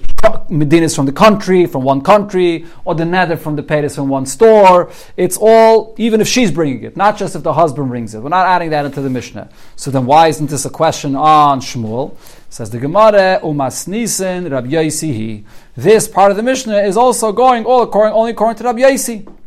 medinas 0.49 0.95
from 0.95 1.05
the 1.05 1.11
country, 1.11 1.65
from 1.65 1.83
one 1.83 2.01
country, 2.01 2.65
or 2.85 2.95
the 2.95 3.05
nether 3.05 3.37
from 3.37 3.55
the 3.55 3.63
paytas 3.63 3.95
from 3.95 4.09
one 4.09 4.25
store. 4.25 4.91
It's 5.15 5.37
all, 5.39 5.95
even 5.97 6.21
if 6.21 6.27
she's 6.27 6.51
bringing 6.51 6.83
it, 6.83 6.97
not 6.97 7.17
just 7.17 7.35
if 7.35 7.43
the 7.43 7.53
husband 7.53 7.89
brings 7.89 8.15
it. 8.15 8.19
We're 8.19 8.29
not 8.29 8.47
adding 8.47 8.71
that 8.71 8.85
into 8.85 9.01
the 9.01 9.09
Mishnah. 9.09 9.49
So 9.75 9.91
then 9.91 10.05
why 10.05 10.27
isn't 10.27 10.49
this 10.49 10.65
a 10.65 10.69
question 10.69 11.15
on 11.15 11.61
Shmuel? 11.61 12.15
Says 12.49 12.71
the 12.71 12.79
Gemara, 12.79 13.39
Umas 13.43 13.87
Nisan, 13.87 14.49
Rabbi 14.49 14.69
Yaisihi. 14.69 15.43
This 15.77 16.07
part 16.07 16.31
of 16.31 16.37
the 16.37 16.43
Mishnah 16.43 16.79
is 16.79 16.97
also 16.97 17.31
going 17.31 17.65
all 17.65 17.83
according, 17.83 18.13
only 18.13 18.31
according 18.31 18.57
to 18.57 18.63
Rabbi 18.63 18.79
Yossi. 18.79 19.38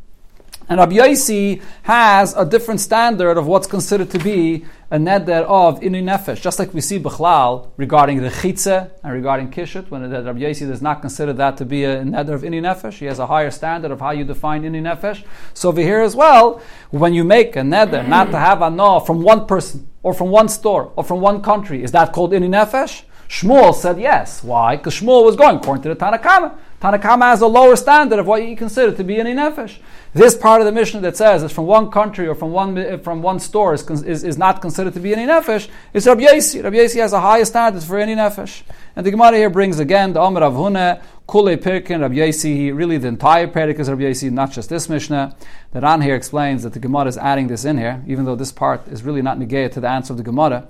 And 0.69 0.79
Rabbi 0.79 0.97
Yossi 0.97 1.63
has 1.83 2.35
a 2.35 2.45
different 2.45 2.81
standard 2.81 3.37
of 3.37 3.47
what's 3.47 3.67
considered 3.67 4.11
to 4.11 4.19
be 4.19 4.65
a 4.91 4.97
neder 4.97 5.45
of 5.45 5.81
inu 5.81 6.03
nefesh, 6.03 6.41
just 6.41 6.59
like 6.59 6.73
we 6.75 6.81
see 6.81 6.99
Bechlal 6.99 7.71
regarding 7.77 8.21
the 8.21 8.29
chitze 8.29 8.91
and 9.03 9.13
regarding 9.13 9.51
kishut, 9.51 9.91
when 9.91 10.09
Rabbi 10.11 10.41
Yossi 10.41 10.69
does 10.69 10.83
not 10.83 11.01
consider 11.01 11.33
that 11.33 11.57
to 11.57 11.65
be 11.65 11.85
a 11.85 12.03
neder 12.03 12.35
of 12.35 12.43
inu 12.43 12.61
nefesh. 12.61 12.95
He 12.95 13.07
has 13.07 13.19
a 13.19 13.27
higher 13.27 13.51
standard 13.51 13.91
of 13.91 14.01
how 14.01 14.11
you 14.11 14.25
define 14.25 14.63
inu 14.63 14.83
nefesh. 14.83 15.25
So 15.55 15.71
over 15.71 15.81
here 15.81 16.01
as 16.01 16.15
well, 16.15 16.63
when 16.91 17.15
you 17.15 17.25
make 17.25 17.57
a 17.57 17.61
neder 17.61 18.07
not 18.07 18.31
to 18.31 18.39
have 18.39 18.63
a 18.63 18.71
no 18.71 19.01
from 19.01 19.23
one 19.23 19.47
person 19.47 19.89
or 20.03 20.13
from 20.15 20.29
one 20.29 20.49
store 20.49 20.93
or 20.97 21.05
from 21.05 21.21
one 21.21 21.43
country, 21.43 21.83
is 21.83 21.93
that 21.93 22.13
called 22.13 22.33
inu 22.33 22.49
nefesh? 22.49 23.03
Shmuel 23.33 23.75
said 23.75 23.99
yes. 23.99 24.45
Why? 24.45 24.77
Because 24.77 25.01
Shmuel 25.01 25.25
was 25.25 25.37
going 25.37 25.57
according 25.57 25.83
to 25.85 25.89
the 25.89 25.95
Tanna 25.95 26.19
Kamma. 26.19 26.55
Tanakama 26.83 27.31
has 27.31 27.41
a 27.41 27.47
lower 27.47 27.77
standard 27.77 28.19
of 28.19 28.27
what 28.27 28.47
you 28.47 28.57
consider 28.57 28.93
to 28.93 29.05
be 29.05 29.19
any 29.19 29.33
nefesh. 29.33 29.79
This 30.13 30.37
part 30.37 30.61
of 30.61 30.67
the 30.67 30.73
Mishnah 30.73 31.01
that 31.01 31.17
says 31.17 31.43
it's 31.43 31.55
from 31.55 31.65
one 31.65 31.91
country 31.91 32.27
or 32.27 32.35
from 32.35 32.51
one 32.51 32.77
eh, 32.77 32.97
from 32.99 33.23
one 33.23 33.39
store 33.41 33.73
is, 33.73 33.89
is, 34.03 34.23
is 34.25 34.37
not 34.37 34.61
considered 34.61 34.93
to 34.95 35.01
be 35.01 35.15
any 35.15 35.25
nefesh 35.25 35.69
is 35.95 36.07
Rabbi 36.07 36.25
Yossi. 36.25 36.63
Rabbi 36.63 36.77
Yossi 36.77 37.01
has 37.01 37.15
a 37.15 37.21
higher 37.21 37.47
standard 37.47 37.83
for 37.85 37.99
any 37.99 38.17
nefesh. 38.17 38.63
And 38.97 39.07
the 39.07 39.11
Gemara 39.13 39.37
here 39.37 39.49
brings 39.49 39.79
again 39.79 40.13
the 40.13 40.21
Omer 40.21 40.43
of 40.43 40.55
Huna, 40.55 41.01
Kule 41.31 41.57
Pirkin, 41.57 42.01
Rabbi 42.01 42.17
Yossi, 42.17 42.77
really 42.77 42.99
the 42.99 43.09
entire 43.09 43.47
Perik 43.47 43.79
is 43.79 43.89
Rabbi 43.89 44.03
Yossi, 44.03 44.31
not 44.31 44.51
just 44.51 44.69
this 44.69 44.89
Mishnah. 44.89 45.37
The 45.71 45.81
Ran 45.81 46.03
here 46.03 46.17
explains 46.17 46.65
that 46.65 46.75
the 46.75 46.81
Gemara 46.81 47.07
is 47.07 47.17
adding 47.17 47.47
this 47.47 47.65
in 47.65 47.79
here, 47.79 48.03
even 48.07 48.25
though 48.25 48.37
this 48.37 48.53
part 48.53 48.89
is 48.89 49.05
really 49.05 49.23
not 49.23 49.39
negated 49.39 49.73
to 49.73 49.81
the 49.81 49.89
answer 49.89 50.13
of 50.13 50.17
the 50.17 50.25
Gemara 50.25 50.69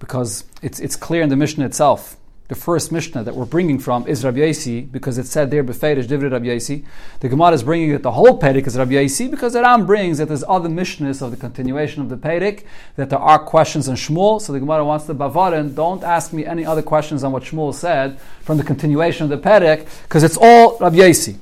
because 0.00 0.44
it's, 0.62 0.80
it's 0.80 0.96
clear 0.96 1.22
in 1.22 1.28
the 1.28 1.36
Mishnah 1.36 1.64
itself. 1.66 2.16
The 2.48 2.56
first 2.56 2.90
Mishnah 2.90 3.22
that 3.22 3.36
we're 3.36 3.44
bringing 3.44 3.78
from 3.78 4.08
is 4.08 4.24
Rabbi 4.24 4.38
Yossi 4.38 4.90
because 4.90 5.18
it 5.18 5.28
said 5.28 5.52
there 5.52 5.62
beferish 5.62 6.08
divrei 6.08 6.32
Rabbi 6.32 6.46
Yossi. 6.46 6.84
The 7.20 7.28
Gemara 7.28 7.52
is 7.52 7.62
bringing 7.62 7.90
it 7.92 8.02
the 8.02 8.10
whole 8.10 8.40
Perek 8.40 8.66
is 8.66 8.76
Rabbi 8.76 8.94
Yossi 8.94 9.30
because 9.30 9.52
the 9.52 9.62
Ran 9.62 9.86
brings 9.86 10.18
that 10.18 10.26
there's 10.26 10.42
other 10.48 10.68
Mishnahs 10.68 11.22
of 11.22 11.30
the 11.30 11.36
continuation 11.36 12.02
of 12.02 12.08
the 12.08 12.16
Perek 12.16 12.64
that 12.96 13.08
there 13.08 13.20
are 13.20 13.38
questions 13.38 13.88
on 13.88 13.94
Shmuel. 13.94 14.40
So 14.40 14.52
the 14.52 14.58
Gemara 14.58 14.84
wants 14.84 15.06
to 15.06 15.14
bavarin. 15.14 15.76
Don't 15.76 16.02
ask 16.02 16.32
me 16.32 16.44
any 16.44 16.66
other 16.66 16.82
questions 16.82 17.22
on 17.22 17.30
what 17.30 17.44
Shmuel 17.44 17.72
said 17.72 18.18
from 18.40 18.56
the 18.56 18.64
continuation 18.64 19.30
of 19.30 19.30
the 19.30 19.48
Perek 19.48 19.86
because 20.02 20.24
it's 20.24 20.36
all 20.36 20.76
Rabbi 20.78 20.96
Yossi. 20.96 21.38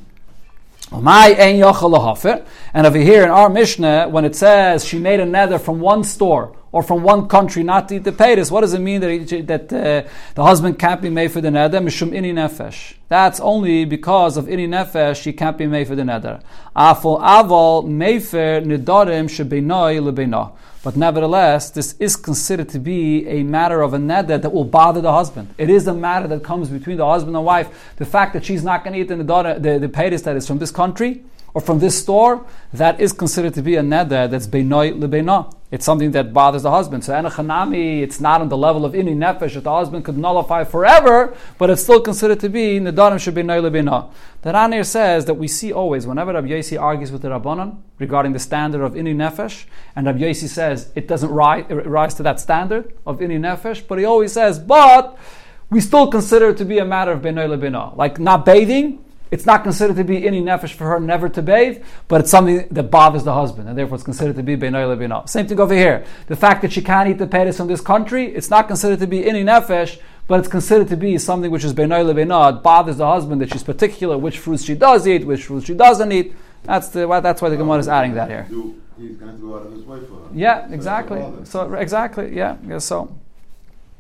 And 0.91 2.87
over 2.87 2.99
here 2.99 3.23
in 3.23 3.31
our 3.31 3.49
Mishnah, 3.49 4.09
when 4.11 4.27
it 4.27 4.37
says 4.37 4.85
she 4.85 4.99
made 4.99 5.21
a 5.21 5.27
nether 5.27 5.59
from 5.59 5.81
one 5.81 6.05
store 6.05 6.55
or 6.73 6.83
from 6.83 7.03
one 7.03 7.29
country 7.29 7.63
not 7.63 7.89
to 7.89 7.97
eat 7.97 8.05
the 8.05 8.13
paytas, 8.13 8.51
what 8.51 8.61
does 8.61 8.75
it 8.75 8.81
mean 8.81 9.01
that, 9.01 9.11
he, 9.11 9.41
that 9.43 9.73
uh, 9.73 10.09
the 10.35 10.43
husband 10.43 10.79
can't 10.79 11.01
be 11.01 11.11
made 11.11 11.33
for 11.33 11.41
the 11.41 11.51
nether? 11.51 11.81
Mishum 11.81 12.11
ini 12.11 12.33
nefesh. 12.33 12.95
That's 13.09 13.41
only 13.41 13.85
because 13.85 14.37
of 14.37 14.47
ini 14.47 14.69
nefesh 14.69 15.23
she 15.23 15.33
can't 15.33 15.57
be 15.57 15.67
made 15.67 15.89
for 15.89 15.95
the 15.95 16.05
nether. 16.05 16.41
Afol 16.77 17.21
avol 17.21 17.85
mefer 17.85 18.65
nidarim 18.65 19.29
shebenoi 19.29 20.01
lebeinah. 20.01 20.53
But 20.85 20.97
nevertheless, 20.97 21.71
this 21.71 21.95
is 21.99 22.15
considered 22.17 22.69
to 22.71 22.79
be 22.79 23.27
a 23.27 23.43
matter 23.43 23.83
of 23.83 23.95
a 23.95 23.99
neder 23.99 24.41
that 24.41 24.51
will 24.51 24.65
bother 24.65 25.01
the 25.01 25.13
husband. 25.13 25.55
It 25.59 25.71
is 25.71 25.87
a 25.89 25.95
matter 25.95 26.29
that 26.29 26.45
comes 26.45 26.71
between 26.71 26.97
the 26.97 27.07
husband 27.07 27.37
and 27.37 27.45
wife. 27.45 27.93
The 27.97 28.07
fact 28.07 28.33
that 28.35 28.45
she's 28.45 28.63
not 28.63 28.85
going 28.85 28.95
to 28.95 29.01
eat 29.01 29.09
the, 29.09 29.25
daughter, 29.25 29.59
the, 29.59 29.79
the 29.79 29.89
paytas 29.89 30.23
that 30.23 30.37
is 30.37 30.47
from 30.47 30.59
this 30.59 30.71
country 30.71 31.25
or 31.53 31.61
from 31.61 31.81
this 31.81 31.99
store, 31.99 32.47
that 32.73 33.01
is 33.01 33.13
considered 33.13 33.55
to 33.55 33.63
be 33.63 33.75
a 33.75 33.83
neder 33.83 34.31
that's 34.31 34.47
beinoi 34.47 34.97
lebeinah. 34.99 35.53
It's 35.71 35.85
something 35.85 36.13
that 36.13 36.33
bothers 36.33 36.63
the 36.63 36.71
husband. 36.71 37.05
So 37.05 37.13
enochanami, 37.13 38.01
it's 38.01 38.21
not 38.21 38.41
on 38.41 38.49
the 38.49 38.57
level 38.57 38.87
of 38.87 38.95
ini 38.95 39.15
nefesh 39.15 39.53
that 39.53 39.65
the 39.65 39.71
husband 39.71 40.03
could 40.03 40.17
nullify 40.17 40.65
forever, 40.65 41.37
but 41.59 41.69
it's 41.69 41.83
still 41.83 42.01
considered 42.01 42.41
to 42.41 42.49
be 42.49 42.81
nedarim 42.81 43.21
should 43.21 43.35
be 43.35 43.43
lebeinah. 43.43 44.11
The 44.41 44.53
Ranir 44.53 44.87
says 44.87 45.27
that 45.27 45.35
we 45.35 45.47
see 45.47 45.71
always 45.71 46.07
whenever 46.07 46.33
Rabbi 46.33 46.49
Yossi 46.49 46.81
argues 46.81 47.13
with 47.13 47.21
the 47.21 47.29
Rabbanon 47.29 47.83
regarding 47.99 48.33
the 48.33 48.39
standard 48.39 48.83
of 48.83 48.95
ini 48.95 49.15
nefesh, 49.15 49.67
and 49.95 50.07
Rabbi 50.07 50.21
Yossi 50.21 50.49
says 50.49 50.91
it 50.95 51.07
doesn't 51.07 51.31
rise, 51.31 51.67
rise 51.69 52.15
to 52.15 52.23
that 52.23 52.41
standard 52.41 52.95
of 53.07 53.19
ini 53.19 53.39
nefesh, 53.39 53.87
but 53.87 53.99
he 53.99 54.07
always 54.07 54.33
says, 54.33 54.59
but 54.59 55.19
we 55.69 55.83
still 55.83 56.07
consider 56.07 56.49
it 56.49 56.57
to 56.57 56.65
be 56.65 56.79
a 56.79 56.85
matter 56.87 57.13
of 57.13 57.21
beinoi 57.21 57.47
lebeinah, 57.47 57.95
like 57.95 58.19
not 58.19 58.47
bathing 58.47 59.05
it's 59.31 59.47
not 59.47 59.63
considered 59.63 59.97
to 59.97 60.05
be 60.05 60.27
any 60.27 60.41
nefesh 60.41 60.73
for 60.73 60.85
her 60.85 61.01
never 61.01 61.29
to 61.29 61.43
bathe, 61.43 61.83
but 62.09 62.21
it's 62.21 62.31
something 62.31 62.67
that 62.71 62.85
bothers 62.85 63.25
the 63.25 63.35
husband, 63.35 63.69
and 63.69 63.77
therefore 63.77 63.97
it's 63.97 64.05
considered 64.05 64.37
to 64.37 64.43
be 64.43 64.57
benoy 64.57 64.85
lebino. 64.85 65.29
Same 65.29 65.47
thing 65.47 65.61
over 65.61 65.75
here. 65.75 66.05
The 66.27 66.37
fact 66.37 66.63
that 66.63 66.73
she 66.73 66.83
can't 66.83 67.09
eat 67.09 67.19
the 67.19 67.27
peiris 67.27 67.57
from 67.57 67.69
this 67.69 67.81
country, 67.81 68.27
it's 68.27 68.51
not 68.51 68.69
considered 68.69 69.01
to 69.01 69.07
be 69.07 69.29
any 69.29 69.45
nefesh, 69.45 70.01
but 70.27 70.41
it's 70.41 70.49
considered 70.49 70.89
to 70.89 70.97
be 70.97 71.19
something 71.19 71.51
which 71.51 71.65
is 71.65 71.73
benoy 71.73 72.05
lebino. 72.05 72.57
It 72.57 72.63
bothers 72.63 72.97
the 72.97 73.07
husband 73.07 73.41
that 73.41 73.51
she's 73.51 73.65
particular 73.65 74.19
which 74.19 74.39
fruits 74.39 74.65
she 74.65 74.75
does 74.75 75.07
eat, 75.07 75.27
which 75.27 75.45
fruits 75.45 75.67
she 75.67 75.75
doesn't 75.75 76.13
eat. 76.13 76.35
That's 76.65 76.89
the 76.89 77.07
that's 77.21 77.41
why 77.41 77.49
the 77.49 77.57
Gemara 77.57 77.79
is 77.79 77.89
adding 77.89 78.15
that 78.15 78.29
here. 78.29 78.45
He's 78.99 79.17
going 79.17 79.33
to 79.33 79.39
go 79.41 79.57
out 79.57 79.67
of 79.67 79.73
his 79.73 79.85
way 79.85 80.01
for 80.01 80.15
her. 80.15 80.29
Yeah, 80.35 80.69
exactly. 80.73 81.25
So 81.45 81.73
exactly, 81.75 82.37
yeah, 82.37 82.57
yeah. 82.67 82.79
So. 82.79 83.17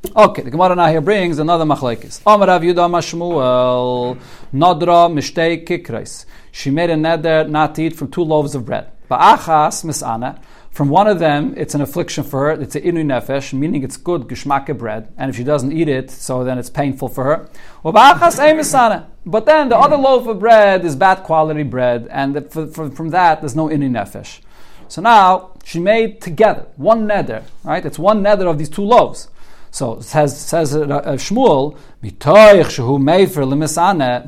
Okay, 0.07 0.43
the 0.43 0.51
Gemara 0.53 0.77
now 0.77 0.87
here 0.87 1.01
brings 1.01 1.41
another 1.41 1.65
machlekes. 1.65 2.23
Amar 2.25 2.47
Rav 2.47 2.63
Yudah 2.63 2.89
Mashmuel 2.89 4.17
Nadra 4.55 5.11
Mishtei 5.11 5.67
Kikreis. 5.67 6.25
She 6.53 6.71
made 6.71 6.89
a 6.91 6.95
neder 6.95 7.49
not 7.51 7.75
to 7.75 7.83
eat 7.83 7.97
from 7.97 8.09
two 8.09 8.23
loaves 8.23 8.55
of 8.55 8.65
bread. 8.65 8.93
Ba'achas 9.11 9.85
misana. 9.85 10.41
From 10.71 10.89
one 10.89 11.09
of 11.09 11.19
them, 11.19 11.53
it's 11.57 11.75
an 11.75 11.81
affliction 11.81 12.23
for 12.23 12.45
her. 12.45 12.53
It's 12.63 12.77
an 12.77 12.83
inu 12.83 13.05
nefesh, 13.05 13.53
meaning 13.53 13.83
it's 13.83 13.97
good 13.97 14.29
geshmake 14.29 14.79
bread, 14.79 15.13
and 15.19 15.31
if 15.31 15.37
she 15.37 15.43
doesn't 15.43 15.73
eat 15.73 15.89
it, 15.89 16.13
so 16.13 16.45
then 16.45 16.59
it's 16.59 16.71
painful 16.71 17.09
for 17.09 17.25
her. 17.25 17.49
But 17.83 19.47
then 19.47 19.69
the 19.69 19.77
other 19.77 19.97
loaf 19.97 20.29
of 20.29 20.39
bread 20.39 20.85
is 20.85 20.95
bad 20.95 21.25
quality 21.25 21.65
bread, 21.65 22.07
and 22.13 22.49
from 22.53 23.11
that 23.11 23.41
there's 23.41 23.57
no 23.57 23.67
inu 23.67 23.91
nefesh. 23.91 24.39
So 24.87 25.03
now 25.03 25.55
she 25.65 25.81
made 25.81 26.21
together 26.21 26.69
one 26.77 27.09
neder, 27.09 27.43
right? 27.65 27.85
It's 27.85 27.99
one 27.99 28.23
neder 28.23 28.49
of 28.49 28.59
these 28.59 28.69
two 28.69 28.85
loaves. 28.85 29.29
So 29.71 30.01
says 30.01 30.39
says 30.39 30.75
uh, 30.75 30.89
Shmuel, 31.17 31.77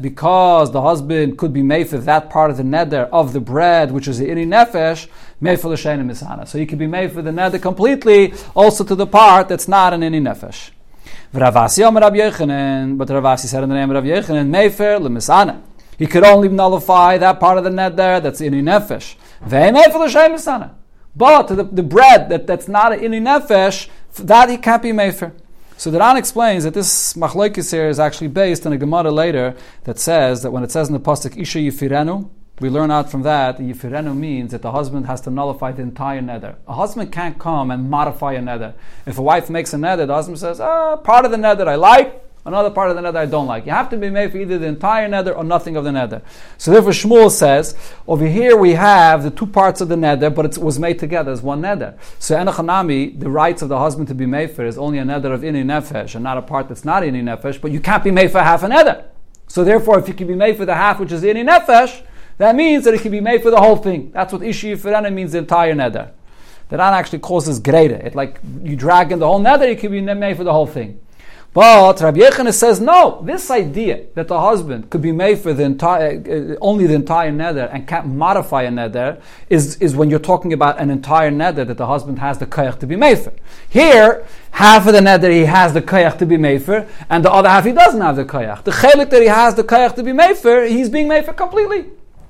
because 0.03 0.73
the 0.73 0.83
husband 0.83 1.39
could 1.39 1.53
be 1.53 1.63
made 1.63 1.89
for 1.89 1.99
that 1.99 2.31
part 2.31 2.51
of 2.51 2.57
the 2.57 2.63
neder 2.63 3.09
of 3.11 3.33
the 3.33 3.41
bread, 3.41 3.93
which 3.93 4.09
is 4.09 4.19
the 4.19 4.29
iri 4.29 4.45
nefesh, 4.45 5.09
mefer 5.41 5.71
l'shein 5.71 6.05
misana. 6.05 6.49
So 6.49 6.59
he 6.59 6.67
could 6.67 6.79
be 6.79 6.87
made 6.87 7.13
for 7.13 7.23
the 7.23 7.31
neder 7.31 7.63
completely, 7.63 8.35
also 8.55 8.85
to 8.85 8.95
the 8.95 9.07
part 9.07 9.49
that's 9.49 9.69
not 9.69 9.95
an 9.95 10.03
iri 10.03 10.19
nefesh. 10.19 10.71
But 11.33 11.43
Ravasi 11.43 13.47
said 13.47 13.63
in 13.63 13.69
the 13.69 13.75
name 13.77 13.91
of 13.91 13.95
Rabbi 13.95 14.09
Yochanan, 14.09 14.51
mefer 14.51 15.01
lemisane. 15.01 15.63
He 15.97 16.07
could 16.07 16.25
only 16.25 16.49
nullify 16.49 17.19
that 17.19 17.39
part 17.39 17.59
of 17.59 17.65
the 17.65 17.71
neder 17.71 18.21
that's 18.21 18.41
iri 18.41 18.63
nefesh. 18.63 19.15
But 21.17 21.49
the, 21.49 21.65
the 21.65 21.83
bread 21.83 22.29
that, 22.29 22.47
that's 22.47 22.69
not 22.69 22.93
an 22.93 23.01
iri 23.01 23.21
nefesh, 23.21 23.89
that 24.19 24.49
he 24.49 24.57
can't 24.57 24.83
be 24.83 24.91
mefer. 24.91 25.33
So 25.77 25.91
the 25.91 25.99
Ran 25.99 26.19
explains 26.19 26.65
that 26.65 26.75
this 26.75 27.15
machlokes 27.15 27.71
here 27.71 27.89
is 27.89 27.99
actually 27.99 28.29
based 28.29 28.67
on 28.67 28.73
a 28.75 28.77
Gemara 28.77 29.11
later 29.11 29.57
that 29.85 29.99
says 29.99 30.43
that 30.43 30.51
when 30.51 30.63
it 30.63 30.71
says 30.71 30.89
in 30.89 30.93
the 30.93 31.01
pasuk 31.01 31.39
Isha 31.39 31.59
Yifirenu, 31.59 32.29
we 32.61 32.69
learn 32.69 32.91
out 32.91 33.11
from 33.11 33.23
that 33.23 33.57
Yifirenu 33.57 34.15
means 34.15 34.51
that 34.51 34.61
the 34.61 34.73
husband 34.73 35.07
has 35.07 35.23
to 35.23 35.31
nullify 35.31 35.73
the 35.73 35.81
entire 35.81 36.21
nether. 36.21 36.57
A 36.69 36.75
husband 36.75 37.11
can't 37.11 37.39
come 37.39 37.71
and 37.71 37.89
modify 37.89 38.35
a 38.35 38.43
nether. 38.43 38.75
If 39.07 39.17
a 39.17 39.23
wife 39.23 39.49
makes 39.49 39.73
a 39.73 39.79
nether, 39.79 40.05
the 40.05 40.13
husband 40.13 40.39
says, 40.39 40.61
ah, 40.61 40.97
part 40.97 41.25
of 41.25 41.31
the 41.31 41.39
nether 41.39 41.67
I 41.67 41.77
like, 41.77 42.23
Another 42.45 42.71
part 42.71 42.89
of 42.89 42.97
the 42.97 43.03
nether 43.03 43.19
I 43.19 43.27
don't 43.27 43.47
like. 43.47 43.67
You 43.67 43.73
have 43.73 43.91
to 43.91 43.99
be 43.99 44.09
made 44.09 44.33
for 44.33 44.39
either 44.39 44.59
the 44.59 44.67
entire 44.67 45.07
nether 45.09 45.35
or 45.35 45.45
nothing 45.45 45.77
of 45.77 45.85
the 45.85 45.93
nether. 45.93 46.23
So 46.57 46.71
therefore 46.71 46.93
Shmuel 46.93 47.31
says, 47.31 47.77
over 48.09 48.27
here 48.27 48.57
we 48.57 48.73
have 48.73 49.23
the 49.23 49.31
two 49.31 49.47
parts 49.47 49.83
of 49.83 49.89
the 49.89 49.97
nether, 49.97 50.31
but 50.31 50.47
it 50.47 50.57
was 50.57 50.79
made 50.79 50.99
together 50.99 51.33
as 51.33 51.43
one 51.43 51.61
nether. 51.61 51.99
So 52.19 52.37
Enochanami, 52.37 53.21
the 53.21 53.29
rights 53.29 53.61
of 53.61 53.69
the 53.69 53.79
husband 53.79 54.09
to 54.09 54.15
be 54.15 54.25
made 54.25 54.53
for 54.53 54.65
is 54.65 54.79
only 54.79 54.99
a 54.99 55.05
nether 55.05 55.35
of 55.35 55.43
ini 55.43 55.63
nefesh 55.65 56.15
and 56.15 56.25
not 56.25 56.39
a 56.39 56.43
part 56.43 56.69
that's 56.69 56.85
not 56.85 57.03
ini 57.03 57.23
nefesh, 57.23 57.61
but 57.61 57.73
you 57.73 57.81
can't 57.81 58.03
be 58.03 58.11
made 58.11 58.33
for 58.33 58.41
half 58.41 58.63
a 58.63 58.69
nether. 58.69 59.05
So 59.47 59.63
therefore 59.63 59.99
if 59.99 60.09
you 60.09 60.15
can 60.15 60.27
be 60.27 60.35
made 60.35 60.57
for 60.57 60.65
the 60.65 60.75
half 60.75 60.99
which 60.99 61.13
is 61.13 61.23
ini 61.23 61.47
nefesh, 61.47 62.03
that 62.39 62.57
means 62.57 62.85
that 62.85 62.95
it 62.95 63.03
can 63.03 63.13
be 63.13 63.21
made 63.21 63.43
for 63.43 63.51
the 63.51 63.61
whole 63.61 63.77
thing. 63.77 64.13
That's 64.13 64.33
what 64.33 64.43
ishi 64.43 64.73
yifirana 64.73 65.13
means, 65.13 65.33
the 65.33 65.39
entire 65.39 65.75
nether. 65.75 66.13
The 66.71 66.79
Ran 66.79 66.95
actually 66.95 67.19
this 67.19 67.59
greater. 67.59 67.97
It 67.97 68.15
like 68.15 68.41
you 68.63 68.77
drag 68.77 69.13
in 69.13 69.19
the 69.19 69.27
whole 69.27 69.41
nether, 69.41 69.67
it 69.67 69.79
can 69.79 69.91
be 69.91 70.01
made 70.01 70.39
for 70.39 70.45
the 70.45 70.53
whole 70.53 70.67
thing. 70.67 71.01
But 71.53 72.01
Rabbi 72.01 72.21
Yochanan 72.21 72.53
says 72.53 72.81
no. 72.81 73.23
This 73.25 73.51
idea 73.51 74.05
that 74.15 74.29
the 74.29 74.41
husband 74.41 74.89
could 74.89 75.03
be 75.03 75.11
made 75.11 75.41
for 75.41 75.53
the 75.53 75.65
entire, 75.65 76.21
uh, 76.21 76.57
only 76.61 76.87
the 76.87 76.95
entire 76.95 77.33
nether 77.33 77.63
and 77.73 77.89
can't 77.89 78.07
modify 78.07 78.63
a 78.63 78.71
nether 78.71 79.21
is, 79.49 79.77
is 79.79 79.97
when 79.97 80.11
you're 80.11 80.21
talking 80.21 80.53
about 80.53 80.79
an 80.79 80.91
entire 80.91 81.33
nether 81.33 81.65
that 81.65 81.77
the 81.77 81.87
husband 81.87 82.21
has 82.21 82.39
the 82.39 82.47
koyach 82.47 82.79
to 82.79 82.87
be 82.87 82.95
made 82.95 83.19
for. 83.19 83.33
Here, 83.69 84.25
half 84.53 84.87
of 84.87 84.93
the 84.93 85.01
nether 85.01 85.29
he 85.29 85.45
has 85.45 85.73
the 85.73 85.83
koyach 85.83 86.19
to 86.19 86.27
be 86.27 86.37
made 86.37 86.63
for, 86.63 86.87
and 87.09 87.25
the 87.25 87.33
other 87.33 87.49
half 87.49 87.65
he 87.65 87.73
doesn't 87.73 88.01
have 88.01 88.15
the 88.15 88.25
koyach. 88.25 88.63
The 88.63 88.71
chelik 88.71 89.11
that 89.11 89.21
he 89.21 89.29
has 89.29 89.57
the 89.57 89.65
koyach 89.65 89.97
to 89.97 90.05
be 90.05 90.13
made 90.13 90.37
for, 90.37 90.63
he's 90.63 90.89
being 90.89 91.09
made 91.09 91.25
for 91.25 91.33
completely. 91.33 91.87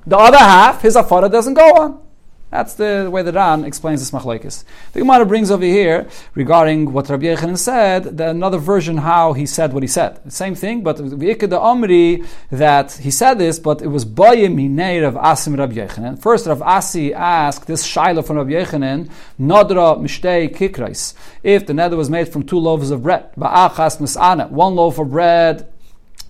The 0.07 0.17
other 0.17 0.39
half, 0.39 0.81
his 0.81 0.95
afara 0.95 1.31
doesn't 1.31 1.53
go 1.53 1.75
on. 1.75 2.10
That's 2.51 2.73
the, 2.73 3.09
way 3.09 3.23
the 3.23 3.31
Ran 3.31 3.63
explains 3.63 4.01
this 4.01 4.11
machlokes. 4.11 4.65
The 4.91 4.99
Gemara 4.99 5.25
brings 5.25 5.49
over 5.49 5.63
here 5.63 6.09
regarding 6.35 6.91
what 6.91 7.07
Rabbi 7.09 7.23
Yochanan 7.27 7.57
said, 7.57 8.17
the, 8.17 8.29
another 8.29 8.57
version 8.57 8.97
how 8.97 9.31
he 9.31 9.45
said 9.45 9.71
what 9.71 9.83
he 9.83 9.87
said. 9.87 10.19
Same 10.31 10.53
thing, 10.55 10.83
but 10.83 10.97
the 10.97 11.03
Amri 11.05 12.27
that 12.49 12.91
he 12.91 13.09
said 13.09 13.35
this, 13.35 13.57
but 13.57 13.81
it 13.81 13.87
was 13.87 14.03
Bayim 14.03 14.55
Hinei 14.55 15.07
of 15.07 15.13
Asim 15.13 15.57
Rabbi 15.57 15.75
Yochanan. 15.75 16.19
First, 16.19 16.45
Rav 16.45 16.61
Asi 16.61 17.13
asked 17.13 17.67
this 17.67 17.85
Shiloh 17.85 18.21
from 18.21 18.35
Rabbi 18.35 18.51
Yochanan, 18.51 19.09
Nodra 19.39 19.97
Mishtei 19.97 20.53
Kikrais. 20.53 21.13
If 21.43 21.65
the 21.65 21.73
nether 21.73 21.95
was 21.95 22.09
made 22.09 22.27
from 22.27 22.43
two 22.43 22.59
loaves 22.59 22.91
of 22.91 23.03
bread, 23.03 23.33
Ba'achas 23.35 23.99
Misana, 24.01 24.49
one 24.51 24.75
loaf 24.75 24.99
of 24.99 25.09
bread 25.11 25.70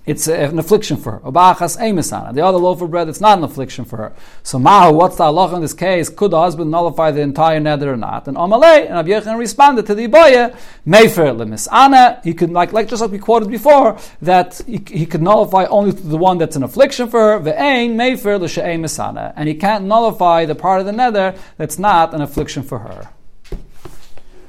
it's 0.03 0.27
an 0.27 0.57
affliction 0.57 0.97
for 0.97 1.19
her. 1.19 1.31
The 1.31 2.41
other 2.43 2.57
loaf 2.57 2.81
of 2.81 2.89
bread, 2.89 3.07
it's 3.07 3.21
not 3.21 3.37
an 3.37 3.43
affliction 3.43 3.85
for 3.85 3.97
her. 3.97 4.13
So 4.41 4.57
Mahu, 4.57 4.95
what's 4.95 5.17
the 5.17 5.25
halacha 5.25 5.55
in 5.55 5.61
this 5.61 5.73
case? 5.73 6.09
Could 6.09 6.31
the 6.31 6.39
husband 6.39 6.71
nullify 6.71 7.11
the 7.11 7.21
entire 7.21 7.59
nether 7.59 7.93
or 7.93 7.97
not? 7.97 8.27
And 8.27 8.35
Amalei, 8.35 8.89
and 8.89 8.95
Abiyachan 8.95 9.37
responded 9.37 9.85
to 9.85 9.93
the 9.93 10.07
Iboya, 10.07 10.57
Mayfair 10.85 11.33
lemisana. 11.33 12.23
He 12.23 12.33
could, 12.33 12.49
like, 12.49 12.73
like 12.73 12.87
just 12.87 13.01
like 13.01 13.11
we 13.11 13.19
quoted 13.19 13.51
before, 13.51 13.99
that 14.23 14.59
he, 14.65 14.83
he 14.87 15.05
could 15.05 15.21
nullify 15.21 15.65
only 15.65 15.91
the 15.91 16.17
one 16.17 16.39
that's 16.39 16.55
an 16.55 16.63
affliction 16.63 17.07
for 17.07 17.19
her, 17.19 17.39
ve'ein 17.39 17.93
Mayfair 17.95 18.39
l'she'ei 18.39 18.79
misana. 18.79 19.33
And 19.35 19.47
he 19.47 19.53
can't 19.53 19.85
nullify 19.85 20.45
the 20.45 20.55
part 20.55 20.79
of 20.79 20.87
the 20.87 20.91
nether 20.91 21.35
that's 21.57 21.77
not 21.77 22.15
an 22.15 22.21
affliction 22.21 22.63
for 22.63 22.79
her. 22.79 23.09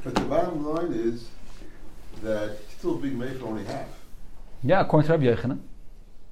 But 0.03 0.15
the 0.15 0.23
bottom 0.23 0.67
line 0.67 0.93
is 0.93 1.29
that 2.23 2.57
still 2.79 2.97
being 2.97 3.19
made 3.19 3.39
for 3.39 3.49
only 3.49 3.65
half. 3.65 3.92
Yeah, 4.65 4.81
according 4.81 5.07
to 5.09 5.13
Rabbi 5.13 5.25
Yochanan. 5.25 5.59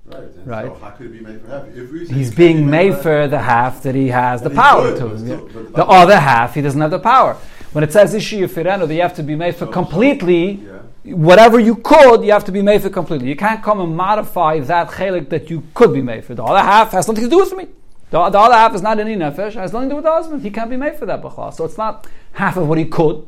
Right. 0.07 0.23
right. 0.45 0.67
So 0.67 0.75
how 0.75 0.91
could 0.91 1.07
it 1.07 1.13
be 1.13 1.21
made 1.21 1.41
for 1.43 1.49
half? 1.49 2.11
He's 2.11 2.35
being 2.35 2.69
made, 2.69 2.97
for 2.99 3.29
the 3.29 3.39
half 3.39 3.83
that 3.83 3.95
he 3.95 4.09
has 4.09 4.43
the 4.43 4.51
power 4.51 4.91
to. 4.97 5.19
Still, 5.19 5.47
the, 5.49 5.63
the 5.71 5.87
other 5.87 6.19
half, 6.19 6.55
he 6.55 6.63
doesn't 6.63 6.81
have 6.81 6.91
the 6.91 6.99
power. 6.99 7.37
When 7.73 7.85
it 7.85 7.93
says 7.93 8.15
Ishi 8.15 8.41
Fireno, 8.43 8.89
that 8.89 8.95
you 8.95 9.03
have 9.03 9.15
to 9.15 9.23
be 9.23 9.37
made 9.37 9.55
for 9.55 9.67
completely, 9.67 10.53
yeah. 10.53 11.15
whatever 11.15 11.61
you 11.61 11.77
could, 11.77 12.25
you 12.25 12.33
have 12.33 12.45
to 12.47 12.53
be 12.53 12.63
made 12.63 12.83
for 12.83 12.91
completely. 12.91 13.29
You 13.29 13.37
can't 13.37 13.63
come 13.63 13.81
and 13.81 13.97
modify 13.97 14.59
that 14.61 14.89
chelik 14.89 15.29
that 15.29 15.51
you 15.51 15.63
could 15.75 15.93
be 15.93 16.03
made 16.03 16.25
for. 16.25 16.35
The 16.35 16.45
other 16.45 16.63
half 16.63 16.93
has 16.93 17.07
nothing 17.07 17.25
to 17.25 17.31
do 17.31 17.39
with 17.39 17.55
me. 17.55 17.69
The, 18.11 18.29
the 18.31 18.39
other 18.39 18.55
half 18.55 18.75
is 18.75 18.83
not 18.83 18.99
any 18.99 19.15
nefesh, 19.15 19.53
has 19.53 19.73
nothing 19.73 19.91
to 19.91 19.93
do 19.93 19.97
with 19.97 20.05
the 20.05 20.11
husband. 20.11 20.43
He 20.43 20.51
can't 20.51 20.71
be 20.71 20.77
made 20.77 20.97
for 20.97 21.07
that 21.07 21.23
b'chal. 21.23 21.55
So 21.55 21.65
it's 21.65 21.79
not 21.79 22.09
half 22.33 22.57
of 22.57 22.67
what 22.67 22.79
he 22.79 22.87
could. 22.87 23.25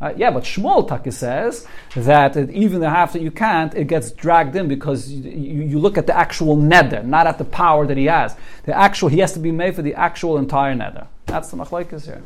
Uh, 0.00 0.14
yeah, 0.16 0.30
but 0.30 0.44
Shmuel 0.44 0.88
Taki 0.88 1.10
says 1.10 1.66
that 1.94 2.34
even 2.50 2.80
the 2.80 2.88
half 2.88 3.12
that 3.12 3.20
you 3.20 3.30
can't, 3.30 3.74
it 3.74 3.86
gets 3.86 4.10
dragged 4.10 4.56
in 4.56 4.66
because 4.66 5.10
you, 5.10 5.30
you, 5.30 5.62
you, 5.62 5.78
look 5.78 5.98
at 5.98 6.06
the 6.06 6.16
actual 6.16 6.56
nether, 6.56 7.02
not 7.02 7.26
at 7.26 7.36
the 7.36 7.44
power 7.44 7.86
that 7.86 7.98
he 7.98 8.06
has. 8.06 8.34
The 8.64 8.74
actual, 8.74 9.10
he 9.10 9.18
has 9.18 9.34
to 9.34 9.38
be 9.38 9.52
made 9.52 9.76
for 9.76 9.82
the 9.82 9.94
actual 9.94 10.38
entire 10.38 10.74
nether. 10.74 11.06
That's 11.26 11.50
the 11.50 11.58
machlekes 11.58 12.06
here. 12.06 12.22